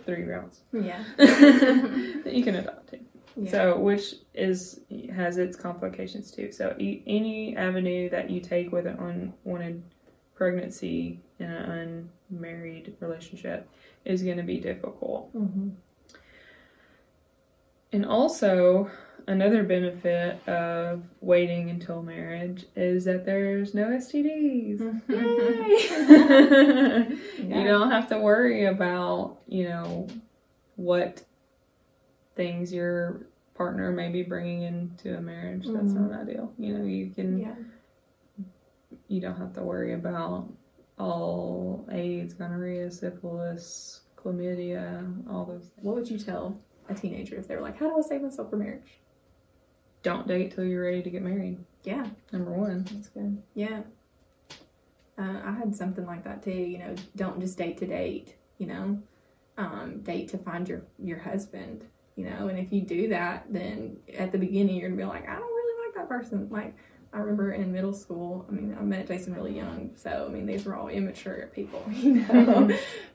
Three 0.05 0.23
routes 0.23 0.61
yeah. 0.71 1.03
that 1.17 2.31
you 2.33 2.43
can 2.43 2.55
adopt 2.55 2.87
to. 2.91 2.99
yeah. 3.35 3.51
So, 3.51 3.79
which 3.79 4.15
is 4.33 4.79
has 5.13 5.37
its 5.37 5.57
complications 5.57 6.31
too. 6.31 6.51
So, 6.53 6.75
e- 6.79 7.03
any 7.05 7.57
avenue 7.57 8.09
that 8.11 8.29
you 8.29 8.39
take 8.39 8.71
with 8.71 8.87
an 8.87 8.97
unwanted 8.99 9.83
pregnancy 10.33 11.19
in 11.39 11.49
an 11.51 12.09
unmarried 12.31 12.95
relationship 13.01 13.67
is 14.05 14.23
going 14.23 14.37
to 14.37 14.43
be 14.43 14.59
difficult. 14.61 15.33
Mhm. 15.35 15.71
And 17.93 18.05
also, 18.05 18.89
another 19.27 19.63
benefit 19.63 20.45
of 20.47 21.03
waiting 21.21 21.69
until 21.69 22.01
marriage 22.01 22.65
is 22.75 23.05
that 23.05 23.25
there's 23.25 23.73
no 23.73 23.85
STDs. 23.87 24.79
Yay! 25.09 25.87
Yeah. 27.47 27.61
You 27.61 27.67
don't 27.67 27.91
have 27.91 28.07
to 28.09 28.19
worry 28.19 28.65
about, 28.65 29.37
you 29.47 29.65
know, 29.69 30.07
what 30.75 31.23
things 32.35 32.71
your 32.73 33.25
partner 33.55 33.91
may 33.91 34.09
be 34.09 34.21
bringing 34.23 34.61
into 34.63 35.17
a 35.17 35.21
marriage. 35.21 35.65
That's 35.65 35.91
Mhm. 35.93 36.09
not 36.09 36.21
ideal. 36.21 36.53
You 36.59 36.77
know, 36.77 36.85
you 36.85 37.09
can, 37.09 37.39
Yeah. 37.39 37.55
you 39.07 39.19
don't 39.21 39.37
have 39.37 39.53
to 39.53 39.63
worry 39.63 39.93
about 39.93 40.47
all 40.99 41.85
AIDS, 41.91 42.33
gonorrhea, 42.33 42.91
syphilis, 42.91 44.01
chlamydia, 44.15 45.27
all 45.29 45.45
those 45.45 45.67
things. 45.69 45.85
What 45.85 45.95
would 45.95 46.09
you 46.09 46.19
tell 46.19 46.59
a 46.89 46.93
teenager 46.93 47.35
if 47.37 47.47
they 47.47 47.55
were 47.55 47.61
like, 47.61 47.77
"How 47.77 47.89
do 47.89 47.97
I 47.97 48.01
save 48.01 48.21
myself 48.21 48.49
for 48.49 48.57
marriage?" 48.57 48.99
Don't 50.03 50.27
date 50.27 50.53
till 50.53 50.63
you're 50.63 50.83
ready 50.83 51.01
to 51.01 51.09
get 51.09 51.21
married. 51.21 51.57
Yeah, 51.83 52.05
Number 52.31 52.51
one. 52.51 52.83
that's 52.91 53.09
good. 53.09 53.41
Yeah. 53.55 53.81
Uh, 55.17 55.41
I 55.43 55.51
had 55.51 55.75
something 55.75 56.05
like 56.05 56.23
that 56.25 56.43
too. 56.43 56.51
You 56.51 56.77
know, 56.77 56.95
don't 57.15 57.39
just 57.39 57.57
date 57.57 57.77
to 57.77 57.87
date. 57.87 58.35
You 58.59 58.67
know, 58.67 59.01
um, 59.57 60.01
date 60.01 60.29
to 60.29 60.37
find 60.37 60.67
your 60.67 60.81
your 60.99 61.19
husband. 61.19 61.83
You 62.15 62.25
know, 62.25 62.47
and 62.47 62.57
if 62.57 62.71
you 62.71 62.81
do 62.81 63.09
that, 63.09 63.45
then 63.51 63.97
at 64.17 64.31
the 64.31 64.37
beginning 64.37 64.75
you're 64.75 64.89
gonna 64.89 65.01
be 65.01 65.05
like, 65.07 65.27
I 65.27 65.35
don't 65.35 65.41
really 65.43 65.87
like 65.87 65.95
that 65.95 66.07
person. 66.09 66.47
Like 66.49 66.75
I 67.13 67.19
remember 67.19 67.51
in 67.53 67.71
middle 67.71 67.93
school. 67.93 68.45
I 68.47 68.51
mean, 68.51 68.75
I 68.79 68.83
met 68.83 69.07
Jason 69.07 69.33
really 69.33 69.55
young, 69.55 69.91
so 69.95 70.27
I 70.29 70.31
mean 70.33 70.45
these 70.45 70.65
were 70.65 70.75
all 70.75 70.87
immature 70.89 71.49
people. 71.53 71.83
You 71.91 72.15
know, 72.27 72.69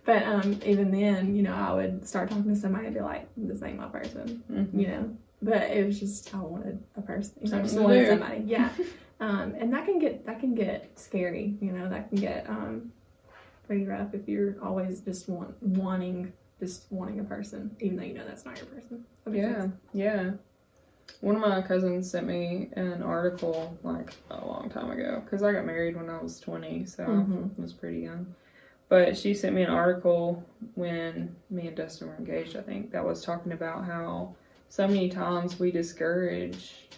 but 0.04 0.22
um, 0.24 0.58
even 0.64 0.90
then, 0.90 1.34
you 1.34 1.42
know, 1.42 1.54
I 1.54 1.72
would 1.72 2.06
start 2.06 2.28
talking 2.28 2.52
to 2.54 2.56
somebody 2.56 2.86
and 2.86 2.94
be 2.94 3.00
like, 3.00 3.28
this 3.36 3.62
ain't 3.62 3.78
my 3.78 3.88
person. 3.88 4.42
Mhm. 4.50 4.80
you 4.80 4.86
know. 4.88 5.16
But 5.40 5.62
it 5.70 5.84
was 5.86 5.98
just 5.98 6.34
I 6.34 6.38
wanted 6.38 6.82
a 6.96 7.02
person, 7.02 7.34
you 7.42 7.50
know, 7.50 7.58
I 7.58 7.62
just 7.62 7.78
wanted 7.78 8.08
somebody, 8.08 8.42
yeah. 8.46 8.70
um, 9.20 9.54
and 9.58 9.72
that 9.72 9.84
can 9.84 9.98
get 9.98 10.24
that 10.26 10.40
can 10.40 10.54
get 10.54 10.98
scary, 10.98 11.56
you 11.60 11.72
know. 11.72 11.88
That 11.88 12.08
can 12.08 12.18
get 12.18 12.48
um, 12.48 12.92
pretty 13.66 13.84
rough 13.84 14.14
if 14.14 14.28
you're 14.28 14.56
always 14.62 15.00
just 15.00 15.28
want, 15.28 15.60
wanting 15.62 16.32
just 16.60 16.86
wanting 16.90 17.18
a 17.18 17.24
person, 17.24 17.74
even 17.80 17.96
though 17.96 18.04
you 18.04 18.14
know 18.14 18.24
that's 18.24 18.44
not 18.44 18.56
your 18.56 18.66
person. 18.66 19.04
Yeah, 19.30 19.62
sense. 19.62 19.74
yeah. 19.92 20.30
One 21.20 21.36
of 21.36 21.40
my 21.40 21.62
cousins 21.62 22.10
sent 22.10 22.26
me 22.26 22.70
an 22.72 23.02
article 23.02 23.78
like 23.82 24.12
a 24.30 24.44
long 24.44 24.68
time 24.70 24.90
ago 24.90 25.20
because 25.24 25.42
I 25.42 25.52
got 25.52 25.64
married 25.64 25.96
when 25.96 26.08
I 26.10 26.20
was 26.20 26.40
20, 26.40 26.84
so 26.86 27.04
Mhm. 27.04 27.58
I 27.58 27.62
was 27.62 27.72
pretty 27.72 28.00
young. 28.00 28.34
But 28.88 29.16
she 29.16 29.32
sent 29.32 29.54
me 29.54 29.62
an 29.62 29.70
article 29.70 30.44
when 30.74 31.36
me 31.48 31.68
and 31.68 31.76
Dustin 31.76 32.08
were 32.08 32.16
engaged, 32.16 32.56
I 32.56 32.62
think, 32.62 32.90
that 32.90 33.04
was 33.04 33.22
talking 33.24 33.52
about 33.52 33.84
how 33.84 34.34
so 34.68 34.86
many 34.86 35.08
times 35.08 35.58
we 35.58 35.70
discourage 35.70 36.88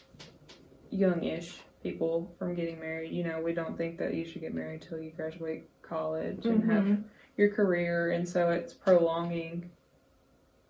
youngish 0.91 1.61
people 1.83 2.35
from 2.39 2.55
getting 2.55 2.81
married. 2.81 3.13
You 3.13 3.25
know, 3.25 3.41
we 3.41 3.53
don't 3.53 3.77
think 3.77 3.99
that 3.99 4.15
you 4.15 4.25
should 4.25 4.41
get 4.41 4.55
married 4.55 4.83
till 4.83 4.99
you 4.99 5.11
graduate 5.11 5.69
college 5.83 6.47
and 6.47 6.65
have 6.65 6.85
Mhm. 6.85 7.05
your 7.37 7.49
career, 7.51 8.11
and 8.11 8.29
so 8.29 8.51
it's 8.51 8.73
prolonging 8.73 9.71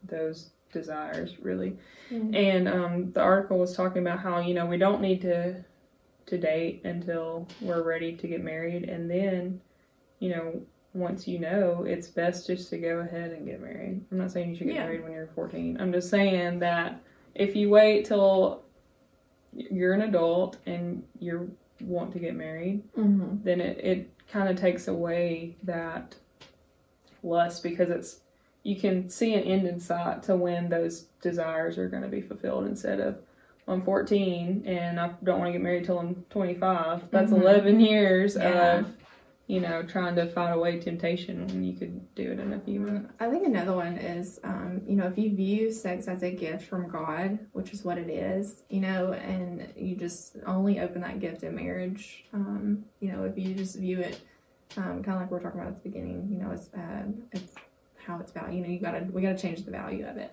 those 0.03 0.51
desires 0.75 1.39
really. 1.41 1.79
Mhm. 2.11 2.35
And 2.37 2.69
um, 2.69 3.13
the 3.13 3.21
article 3.23 3.59
was 3.59 3.75
talking 3.75 4.03
about 4.03 4.19
how 4.19 4.41
you 4.41 4.53
know 4.53 4.67
we 4.67 4.77
don't 4.77 5.01
need 5.01 5.23
to 5.23 5.65
to 6.27 6.39
date 6.39 6.83
until 6.85 7.47
we're 7.63 7.83
ready 7.83 8.15
to 8.17 8.27
get 8.29 8.43
married, 8.45 8.85
and 8.91 9.11
then 9.11 9.61
you 10.19 10.29
know 10.31 10.61
once 10.93 11.27
you 11.27 11.41
know, 11.41 11.83
it's 11.83 12.07
best 12.07 12.47
just 12.47 12.71
to 12.71 12.79
go 12.79 13.01
ahead 13.01 13.33
and 13.33 13.45
get 13.47 13.61
married. 13.61 14.01
I'm 14.13 14.19
not 14.19 14.31
saying 14.31 14.51
you 14.51 14.55
should 14.57 14.69
get 14.69 14.77
Yeah. 14.77 14.85
married 14.85 15.03
when 15.03 15.11
you're 15.13 15.27
14. 15.35 15.77
I'm 15.81 15.93
just 15.93 16.09
saying 16.09 16.61
that 16.61 17.01
if 17.35 17.57
you 17.57 17.69
wait 17.69 18.05
till 18.05 18.63
you're 19.53 19.93
an 19.93 20.03
adult 20.03 20.59
and 20.67 21.03
you 21.19 21.51
want 21.81 22.13
to 22.13 22.21
get 22.21 22.37
married, 22.37 22.85
Mhm. 22.97 23.43
then 23.43 23.61
it, 23.61 23.79
it 23.79 24.11
kind 24.29 24.49
of 24.49 24.57
takes 24.57 24.87
away 24.87 25.57
that 25.65 26.15
lust 27.25 27.65
because 27.65 27.91
it's 27.91 28.21
you 28.65 28.77
can 28.77 29.09
see 29.11 29.35
an 29.35 29.43
end 29.45 29.67
in 29.69 29.79
sight 29.79 30.25
to 30.25 30.35
when 30.35 30.69
those 30.69 31.03
desires 31.23 31.79
are 31.79 31.89
going 31.89 32.03
to 32.03 32.09
be 32.09 32.23
fulfilled 32.23 32.67
instead 32.67 32.99
of 32.99 33.19
I'm 33.69 33.83
14 33.83 34.65
and 34.67 34.99
I 35.01 35.13
don't 35.23 35.39
want 35.39 35.49
to 35.49 35.53
get 35.53 35.63
married 35.63 35.85
till 35.85 35.99
I'm 35.99 36.17
25. 36.31 37.11
That's 37.11 37.31
Mhm. 37.31 37.41
11 37.41 37.81
years 37.81 38.37
Yeah. 38.37 38.79
of 38.79 38.97
you 39.47 39.61
know 39.61 39.83
trying 39.83 40.17
to 40.17 40.27
fight 40.27 40.53
away 40.53 40.81
temptation 40.81 41.47
when 41.47 41.63
you 41.63 41.75
could 41.75 42.15
do 42.15 42.33
it 42.33 42.41
in 42.41 42.55
a 42.55 42.61
few 42.61 42.81
minutes. 42.81 43.13
I 43.21 43.29
think 43.31 43.47
another 43.47 43.75
one 43.75 43.99
is, 43.99 44.41
um, 44.45 44.81
you 44.87 44.97
know, 44.97 45.07
if 45.07 45.19
you 45.19 45.35
view 45.35 45.71
sex 45.71 46.09
as 46.09 46.23
a 46.23 46.31
gift 46.31 46.65
from 46.67 46.89
God, 46.89 47.39
which 47.53 47.73
is 47.75 47.85
what 47.85 47.99
it 47.99 48.09
is, 48.09 48.63
you 48.71 48.81
know, 48.81 49.13
and 49.13 49.67
you 49.77 49.97
just 49.97 50.37
only 50.47 50.81
open 50.81 51.03
that 51.03 51.21
gift 51.21 51.43
in 51.43 51.55
marriage, 51.55 52.25
um, 52.33 52.85
you 53.01 53.13
know, 53.13 53.25
if 53.25 53.37
you 53.39 53.55
just 53.55 53.79
view 53.79 54.01
it, 54.01 54.21
um, 54.79 55.03
kind 55.03 55.17
of 55.17 55.21
like 55.21 55.31
we 55.31 55.37
are 55.37 55.41
talking 55.41 55.61
about 55.61 55.73
at 55.73 55.83
the 55.83 55.89
beginning, 55.91 56.29
you 56.31 56.39
know, 56.39 56.51
it's 56.51 56.71
uh, 56.75 57.03
it's 57.33 57.55
how 58.07 58.19
it's 58.21 58.33
valued. 58.33 58.55
You 58.55 58.63
know, 58.63 58.73
you 58.73 58.81
gotta 58.81 59.07
we 59.13 59.23
gotta 59.23 59.39
change 59.39 59.65
the 59.65 59.71
value 59.71 60.07
of 60.07 60.17
it. 60.17 60.33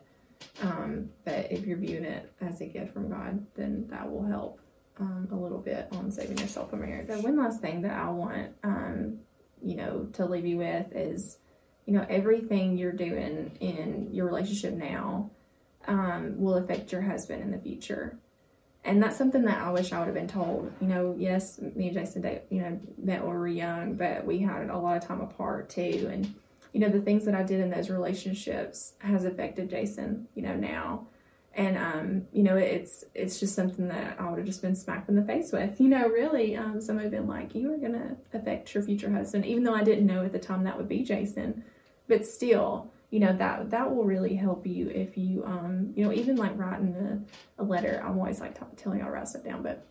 Um, 0.62 1.10
but 1.24 1.52
if 1.52 1.66
you're 1.66 1.78
viewing 1.78 2.04
it 2.04 2.32
as 2.42 2.62
a 2.62 2.66
gift 2.66 2.94
from 2.94 3.10
God, 3.10 3.46
then 3.56 3.88
that 3.90 4.10
will 4.10 4.26
help 4.26 4.60
um, 5.00 5.28
a 5.32 5.36
little 5.36 5.60
bit 5.60 5.88
on 5.92 6.12
saving 6.12 6.38
yourself 6.38 6.72
from 6.72 6.82
marriage. 6.82 7.08
So 7.08 7.20
one 7.20 7.38
last 7.38 7.62
thing 7.62 7.82
that 7.84 7.94
I 7.94 8.10
want, 8.10 8.50
um, 8.64 9.20
you 9.64 9.76
know, 9.76 10.08
to 10.14 10.26
leave 10.26 10.46
you 10.46 10.58
with 10.58 10.88
is 10.96 11.38
you 11.86 11.94
know, 11.94 12.06
everything 12.10 12.78
you're 12.78 12.92
doing 12.92 13.52
in 13.60 14.10
your 14.12 14.26
relationship 14.26 14.74
now 14.74 15.30
um, 15.88 16.40
will 16.40 16.56
affect 16.56 16.92
your 16.92 17.02
husband 17.02 17.42
in 17.42 17.52
the 17.52 17.58
future. 17.58 18.18
And 18.84 19.02
that's 19.02 19.18
something 19.18 19.44
that 19.44 19.62
I 19.62 19.72
wish 19.72 19.92
I 19.92 20.00
would 20.00 20.06
have 20.06 20.16
been 20.16 20.28
told. 20.28 20.72
You 20.80 20.88
know, 20.88 21.16
yes, 21.18 21.60
me 21.60 21.88
and 21.88 21.98
Jason, 21.98 22.40
you 22.50 22.62
know, 22.62 22.80
met 22.98 23.22
when 23.22 23.32
we 23.32 23.38
were 23.38 23.48
young, 23.48 23.96
but 23.96 24.26
we 24.26 24.40
had 24.40 24.70
a 24.70 24.78
lot 24.78 24.98
of 24.98 25.06
time 25.06 25.22
apart 25.22 25.70
too. 25.70 26.10
And, 26.12 26.34
you 26.74 26.80
know, 26.80 26.90
the 26.90 27.02
things 27.02 27.26
that 27.26 27.36
I 27.36 27.44
did 27.44 27.60
in 27.60 27.70
those 27.70 27.90
relationships 27.90 28.94
has 29.00 29.26
affected 29.26 29.70
Jason, 29.70 30.28
you 30.36 30.42
know, 30.42 30.56
now. 30.56 31.08
And, 31.54 31.78
um, 31.78 32.22
you 32.32 32.44
know, 32.44 32.56
it's, 32.56 33.04
it's 33.14 33.40
just 33.40 33.56
something 33.56 33.90
that 33.90 34.16
I 34.20 34.30
would 34.30 34.38
have 34.38 34.48
just 34.48 34.62
been 34.62 34.76
smacked 34.76 35.10
in 35.10 35.16
the 35.16 35.24
face 35.24 35.52
with, 35.52 35.82
you 35.82 35.90
know, 35.90 36.08
really. 36.08 36.56
Um, 36.56 36.80
somebody 36.80 37.10
been 37.10 37.28
like, 37.28 37.54
you 37.54 37.74
are 37.74 37.78
to 37.78 38.16
affect 38.34 38.74
your 38.74 38.84
future 38.84 39.12
husband, 39.12 39.46
even 39.46 39.64
though 39.64 39.76
I 39.76 39.84
didn't 39.84 40.06
know 40.06 40.24
at 40.24 40.32
the 40.32 40.40
time 40.40 40.64
that 40.64 40.78
would 40.78 40.88
be 40.88 41.04
Jason 41.04 41.64
but 42.12 42.28
still 42.28 42.92
you 43.10 43.22
know 43.22 43.34
that 43.38 43.70
that 43.70 43.90
will 43.90 44.04
really 44.04 44.36
help 44.36 44.68
you 44.68 44.90
if 44.90 45.18
you 45.18 45.44
um 45.46 45.94
you 45.96 46.04
know 46.04 46.12
even 46.12 46.36
like 46.36 46.58
writing 46.58 46.94
a, 47.58 47.62
a 47.62 47.64
letter 47.64 48.02
i'm 48.06 48.18
always 48.18 48.42
like 48.42 48.54
t- 48.54 48.66
telling 48.76 49.00
y'all 49.00 49.10
write 49.10 49.30
stuff 49.30 49.46
down 49.46 49.64
but 49.64 49.88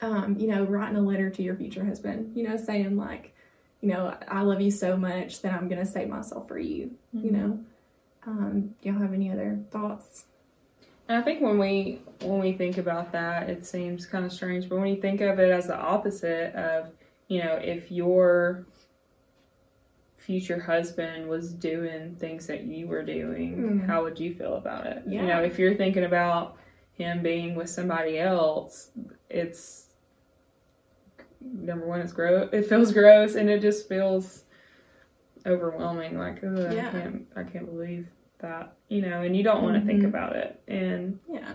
um 0.00 0.36
you 0.38 0.48
know 0.48 0.64
writing 0.64 0.96
a 0.96 1.00
letter 1.00 1.28
to 1.28 1.42
your 1.42 1.54
future 1.54 1.84
husband 1.84 2.34
you 2.34 2.48
know 2.48 2.56
saying 2.56 2.96
like 2.96 3.34
you 3.80 3.88
know 3.88 4.16
i 4.28 4.42
love 4.42 4.60
you 4.60 4.70
so 4.70 4.96
much 4.96 5.40
that 5.42 5.52
i'm 5.54 5.68
gonna 5.68 5.86
save 5.86 6.08
myself 6.08 6.48
for 6.48 6.58
you 6.58 6.90
you 7.12 7.30
know 7.30 7.58
um 8.26 8.74
do 8.82 8.88
y'all 8.88 8.98
have 9.00 9.12
any 9.14 9.30
other 9.30 9.58
thoughts 9.70 10.24
And 11.08 11.16
I 11.16 11.22
think 11.22 11.40
when 11.40 11.58
we 11.58 12.00
when 12.20 12.40
we 12.40 12.52
think 12.52 12.76
about 12.76 13.12
that, 13.12 13.48
it 13.48 13.64
seems 13.64 14.04
kind 14.04 14.26
of 14.26 14.32
strange. 14.32 14.68
But 14.68 14.78
when 14.78 14.88
you 14.88 15.00
think 15.00 15.22
of 15.22 15.38
it 15.38 15.50
as 15.50 15.66
the 15.66 15.76
opposite 15.76 16.54
of, 16.54 16.90
you 17.28 17.42
know, 17.42 17.54
if 17.54 17.90
your 17.90 18.66
future 20.16 20.60
husband 20.60 21.26
was 21.28 21.52
doing 21.54 22.16
things 22.16 22.46
that 22.48 22.64
you 22.64 22.86
were 22.86 23.02
doing, 23.02 23.56
Mhm. 23.56 23.86
how 23.86 24.02
would 24.02 24.20
you 24.20 24.34
feel 24.34 24.56
about 24.56 24.86
it? 24.86 25.02
You 25.06 25.22
know, 25.22 25.42
if 25.42 25.58
you're 25.58 25.76
thinking 25.76 26.04
about 26.04 26.56
him 26.92 27.22
being 27.22 27.54
with 27.54 27.70
somebody 27.70 28.18
else, 28.18 28.90
it's 29.30 29.87
number 31.40 31.86
one, 31.86 32.00
it's 32.00 32.12
gross. 32.12 32.48
It 32.52 32.66
feels 32.66 32.92
gross, 32.92 33.34
and 33.34 33.48
it 33.48 33.60
just 33.60 33.88
feels 33.88 34.44
overwhelming. 35.46 36.18
Like, 36.18 36.40
Yeah. 36.42 36.88
I 36.88 36.90
can't, 36.90 37.26
I 37.36 37.42
can't 37.44 37.66
believe 37.66 38.08
that. 38.38 38.74
You 38.88 39.02
know, 39.02 39.22
and 39.22 39.36
you 39.36 39.42
don't 39.42 39.62
want 39.62 39.76
to 39.80 39.86
think 39.86 40.02
Mhm. 40.02 40.08
about 40.08 40.36
it. 40.36 40.60
And 40.68 41.18
Yeah. 41.28 41.54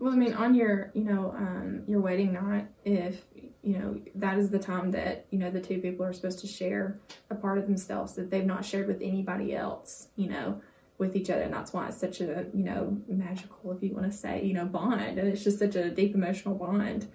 Well, 0.00 0.12
I 0.12 0.16
mean, 0.16 0.34
on 0.34 0.54
your, 0.54 0.90
you 0.94 1.04
know, 1.04 1.32
um, 1.36 1.82
your 1.86 2.00
wedding 2.00 2.32
night, 2.32 2.66
if 2.84 3.24
you 3.62 3.76
know, 3.78 4.00
that 4.14 4.38
is 4.38 4.48
the 4.48 4.58
time 4.60 4.92
that, 4.92 5.26
you 5.30 5.38
know, 5.40 5.50
the 5.50 5.60
two 5.60 5.80
people 5.80 6.06
are 6.06 6.12
supposed 6.12 6.38
to 6.38 6.46
share 6.46 6.98
a 7.30 7.34
part 7.34 7.58
of 7.58 7.66
themselves 7.66 8.14
that 8.14 8.30
they've 8.30 8.46
not 8.46 8.64
shared 8.64 8.86
with 8.86 9.02
anybody 9.02 9.56
else, 9.56 10.06
you 10.14 10.28
know, 10.28 10.60
with 10.98 11.16
each 11.16 11.30
other. 11.30 11.42
And 11.42 11.52
that's 11.52 11.72
why 11.72 11.88
it's 11.88 11.96
such 11.96 12.20
a, 12.20 12.46
you 12.54 12.62
know, 12.62 12.96
magical, 13.08 13.72
if 13.72 13.82
you 13.82 13.92
want 13.92 14.06
to 14.10 14.16
say, 14.16 14.44
you 14.44 14.54
know, 14.54 14.66
bond. 14.66 15.18
And 15.18 15.26
it's 15.28 15.42
just 15.42 15.58
such 15.58 15.74
a 15.74 15.90
deep 15.90 16.14
emotional 16.14 16.54
bond. 16.54 17.08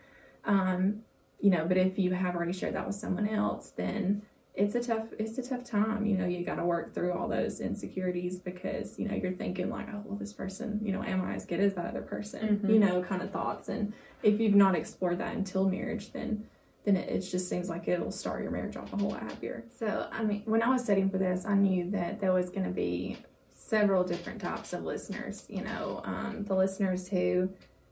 Um, 0.46 1.02
you 1.40 1.50
know, 1.50 1.66
but 1.68 1.78
if 1.78 1.98
you 1.98 2.12
have 2.12 2.36
already 2.36 2.54
shared 2.54 2.76
that 2.76 2.86
with 2.86 2.96
someone 2.96 3.28
else, 3.28 3.72
then 3.72 4.22
it's 4.54 4.76
a 4.76 4.84
tough 4.84 5.08
it's 5.18 5.38
a 5.38 5.44
tough 5.44 5.64
time. 5.64 6.06
You 6.06 6.18
know 6.18 6.26
you 6.28 6.44
got 6.46 6.56
to 6.56 6.66
work 6.66 6.94
through 6.94 7.14
all 7.14 7.28
those 7.28 7.62
insecurities 7.62 8.38
because 8.38 9.00
you 9.00 9.08
know 9.08 9.16
you're 9.16 9.32
thinking 9.32 9.70
like 9.70 9.88
oh 9.94 10.02
well 10.06 10.18
this 10.18 10.34
person 10.34 10.80
you 10.84 10.92
know 10.92 11.02
am 11.04 11.22
i 11.22 11.34
as 11.36 11.46
good 11.46 11.62
as 11.62 11.74
that 11.76 11.86
other 11.86 12.02
person? 12.02 12.60
Mhm. 12.62 12.70
you 12.74 12.80
know 12.80 13.02
kind 13.02 13.22
of 13.22 13.32
thoughts. 13.32 13.70
And 13.70 13.94
if 14.24 14.40
you've 14.40 14.56
not 14.56 14.76
explored 14.76 15.20
that 15.20 15.36
until 15.36 15.68
marriage 15.70 16.12
then 16.12 16.46
then 16.84 16.98
it, 16.98 17.10
it 17.10 17.20
just 17.22 17.48
seems 17.48 17.70
like 17.70 17.88
it'll 17.88 18.12
start 18.12 18.42
your 18.42 18.52
marriage 18.52 18.76
off 18.76 18.92
a 18.92 18.98
whole 18.98 19.12
lot 19.12 19.22
happier. 19.24 19.64
So 19.80 20.08
i 20.12 20.22
mean 20.24 20.42
when 20.46 20.62
i 20.62 20.70
was 20.70 20.84
studying 20.84 21.10
for 21.10 21.18
this 21.18 21.46
i 21.46 21.56
knew 21.56 21.90
that 21.92 22.20
there 22.20 22.34
was 22.34 22.50
going 22.50 22.66
to 22.66 22.72
be 22.72 23.18
several 23.52 24.04
different 24.04 24.42
types 24.42 24.74
of 24.74 24.84
listeners 24.84 25.46
you 25.48 25.64
know 25.64 26.02
um, 26.04 26.44
the 26.44 26.54
listeners 26.54 27.08
who 27.08 27.50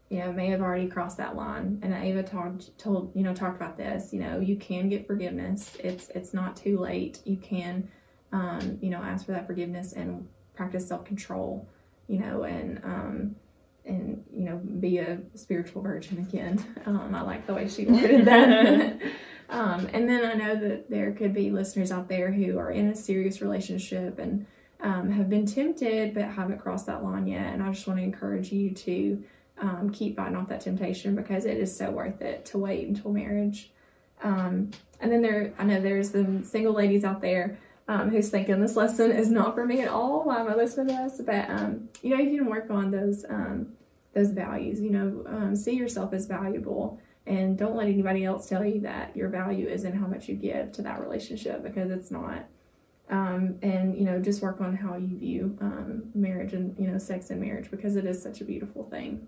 you 0.10 0.19
know, 0.19 0.32
may 0.32 0.48
have 0.48 0.62
already 0.62 0.88
crossed 0.88 1.17
that 1.17 1.36
line. 1.36 1.80
And 1.84 1.93
Ava 1.93 2.24
talked, 2.24 2.78
told, 2.80 3.12
you 3.15 3.24
know, 3.24 3.34
talked 3.34 3.56
about 3.56 3.78
this. 3.78 4.12
You 4.12 4.19
know, 4.19 4.39
you 4.39 4.56
can 4.56 4.89
get 4.89 5.06
forgiveness. 5.06 5.78
It's 5.80 6.10
it's 6.10 6.34
not 6.34 6.58
too 6.58 6.80
late. 6.80 7.19
You 7.26 7.38
can, 7.38 7.89
um, 8.32 8.80
you 8.82 8.89
know, 8.89 9.02
ask 9.02 9.26
for 9.26 9.34
that 9.34 9.45
forgiveness 9.45 9.93
and 9.93 10.28
practice 10.56 10.88
self 10.88 11.06
control. 11.06 11.69
You 12.08 12.19
know, 12.19 12.43
and 12.43 12.84
um, 12.84 13.36
and 13.86 14.24
you 14.34 14.45
know, 14.45 14.58
be 14.58 14.98
a 14.98 15.19
spiritual 15.36 15.82
virgin 15.82 16.19
again. 16.19 16.63
Um, 16.86 17.13
I 17.13 17.22
like 17.22 17.45
the 17.45 17.54
way 17.54 17.67
she 17.67 17.86
worded 17.88 18.26
that. 18.26 19.00
um, 19.50 19.88
and 19.93 20.10
then 20.10 20.26
I 20.26 20.34
know 20.34 20.56
that 20.56 20.89
there 20.89 21.12
could 21.12 21.36
be 21.36 21.52
listeners 21.52 21.91
out 21.91 22.08
there 22.08 22.32
who 22.32 22.58
are 22.58 22.72
in 22.72 22.88
a 22.88 22.95
serious 22.95 23.41
relationship 23.41 24.17
and 24.17 24.48
um, 24.82 25.12
have 25.12 25.30
been 25.30 25.45
tempted 25.45 26.15
but 26.15 26.24
haven't 26.24 26.58
crossed 26.58 26.88
that 26.88 27.04
line 27.04 27.28
yet. 27.28 27.54
And 27.54 27.62
I 27.62 27.72
just 27.72 27.86
want 27.86 28.00
to 28.00 28.04
encourage 28.04 28.52
you 28.52 28.72
to 28.72 29.24
um, 29.60 29.91
keep 29.91 30.15
fighting 30.15 30.36
off 30.36 30.50
that 30.50 30.62
temptation 30.62 31.15
because 31.15 31.45
it 31.45 31.58
is 31.58 31.76
so 31.76 31.91
worth 31.91 32.22
it 32.22 32.45
to 32.45 32.58
wait 32.58 32.88
until 32.88 33.12
marriage. 33.12 33.72
Um, 34.24 34.72
and 35.00 35.12
then 35.12 35.22
there, 35.22 35.54
I 35.58 35.63
know 35.63 35.82
there's 35.82 36.12
some 36.12 36.43
single 36.43 36.74
ladies 36.74 37.04
out 37.04 37.22
there 37.22 37.58
um, 37.88 38.10
who's 38.10 38.30
thinking 38.30 38.62
this 38.62 38.76
lesson 38.76 39.12
is 39.12 39.30
not 39.30 39.56
for 39.56 39.65
me 39.65 39.82
at 39.82 39.88
all. 39.88 40.24
Why 40.24 40.39
am 40.39 40.48
I 40.48 40.56
listening 40.56 40.88
to 40.88 40.93
this? 41.04 41.22
But 41.26 41.50
um, 41.50 41.89
you 42.02 42.15
know, 42.15 42.22
you 42.22 42.38
can 42.38 42.48
work 42.48 42.69
on 42.69 42.91
those 42.91 43.26
um, 43.28 43.74
those 44.13 44.32
values. 44.32 44.80
You 44.80 44.91
know, 44.91 45.24
um, 45.26 45.56
see 45.56 45.74
yourself 45.74 46.13
as 46.13 46.28
valuable, 46.28 47.00
and 47.26 47.58
don't 47.58 47.76
let 47.76 47.88
anybody 47.88 48.26
else 48.26 48.48
tell 48.48 48.63
you 48.63 48.82
that 48.82 49.15
your 49.15 49.30
value 49.30 49.67
is 49.67 49.86
in 49.86 49.93
how 49.93 50.06
much 50.06 50.28
you 50.28 50.36
give 50.36 50.72
to 50.74 50.82
that 50.84 51.02
relationship 51.02 51.63
because 51.63 51.89
it's 51.89 52.12
not. 52.12 52.45
Um, 53.10 53.58
and 53.63 53.98
you 53.98 54.06
know, 54.06 54.19
just 54.19 54.43
work 54.43 54.62
on 54.62 54.76
how 54.76 54.95
you 54.95 55.17
view 55.17 55.58
um, 55.60 56.04
marriage 56.13 56.54
and 56.54 56.78
you 56.78 56.88
know, 56.88 57.00
sex 57.00 57.32
and 57.32 57.41
marriage 57.41 57.72
because 57.72 57.95
it 57.95 58.06
is 58.06 58.22
such 58.22 58.41
a 58.41 58.43
beautiful 58.43 58.84
thing. 58.84 59.26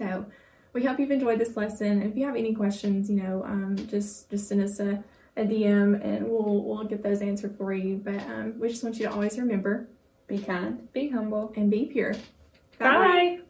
So 0.00 0.24
we 0.72 0.82
hope 0.82 0.98
you've 0.98 1.10
enjoyed 1.10 1.38
this 1.38 1.56
lesson. 1.58 2.02
If 2.02 2.16
you 2.16 2.24
have 2.24 2.34
any 2.36 2.54
questions, 2.54 3.10
you 3.10 3.16
know, 3.22 3.44
um, 3.44 3.76
just 3.86 4.30
just 4.30 4.48
send 4.48 4.62
us 4.62 4.80
a, 4.80 5.04
a 5.36 5.44
DM 5.44 6.02
and 6.02 6.26
we'll 6.26 6.64
we'll 6.64 6.84
get 6.84 7.02
those 7.02 7.20
answered 7.20 7.54
for 7.58 7.74
you. 7.74 7.96
But 7.96 8.20
um, 8.32 8.58
we 8.58 8.68
just 8.68 8.82
want 8.82 8.96
you 8.98 9.06
to 9.06 9.12
always 9.12 9.38
remember 9.38 9.88
Be 10.26 10.38
kind. 10.38 10.90
Be 10.94 11.08
humble. 11.10 11.52
and 11.56 11.70
be 11.70 11.84
pure. 11.84 12.14
Bye. 12.78 13.40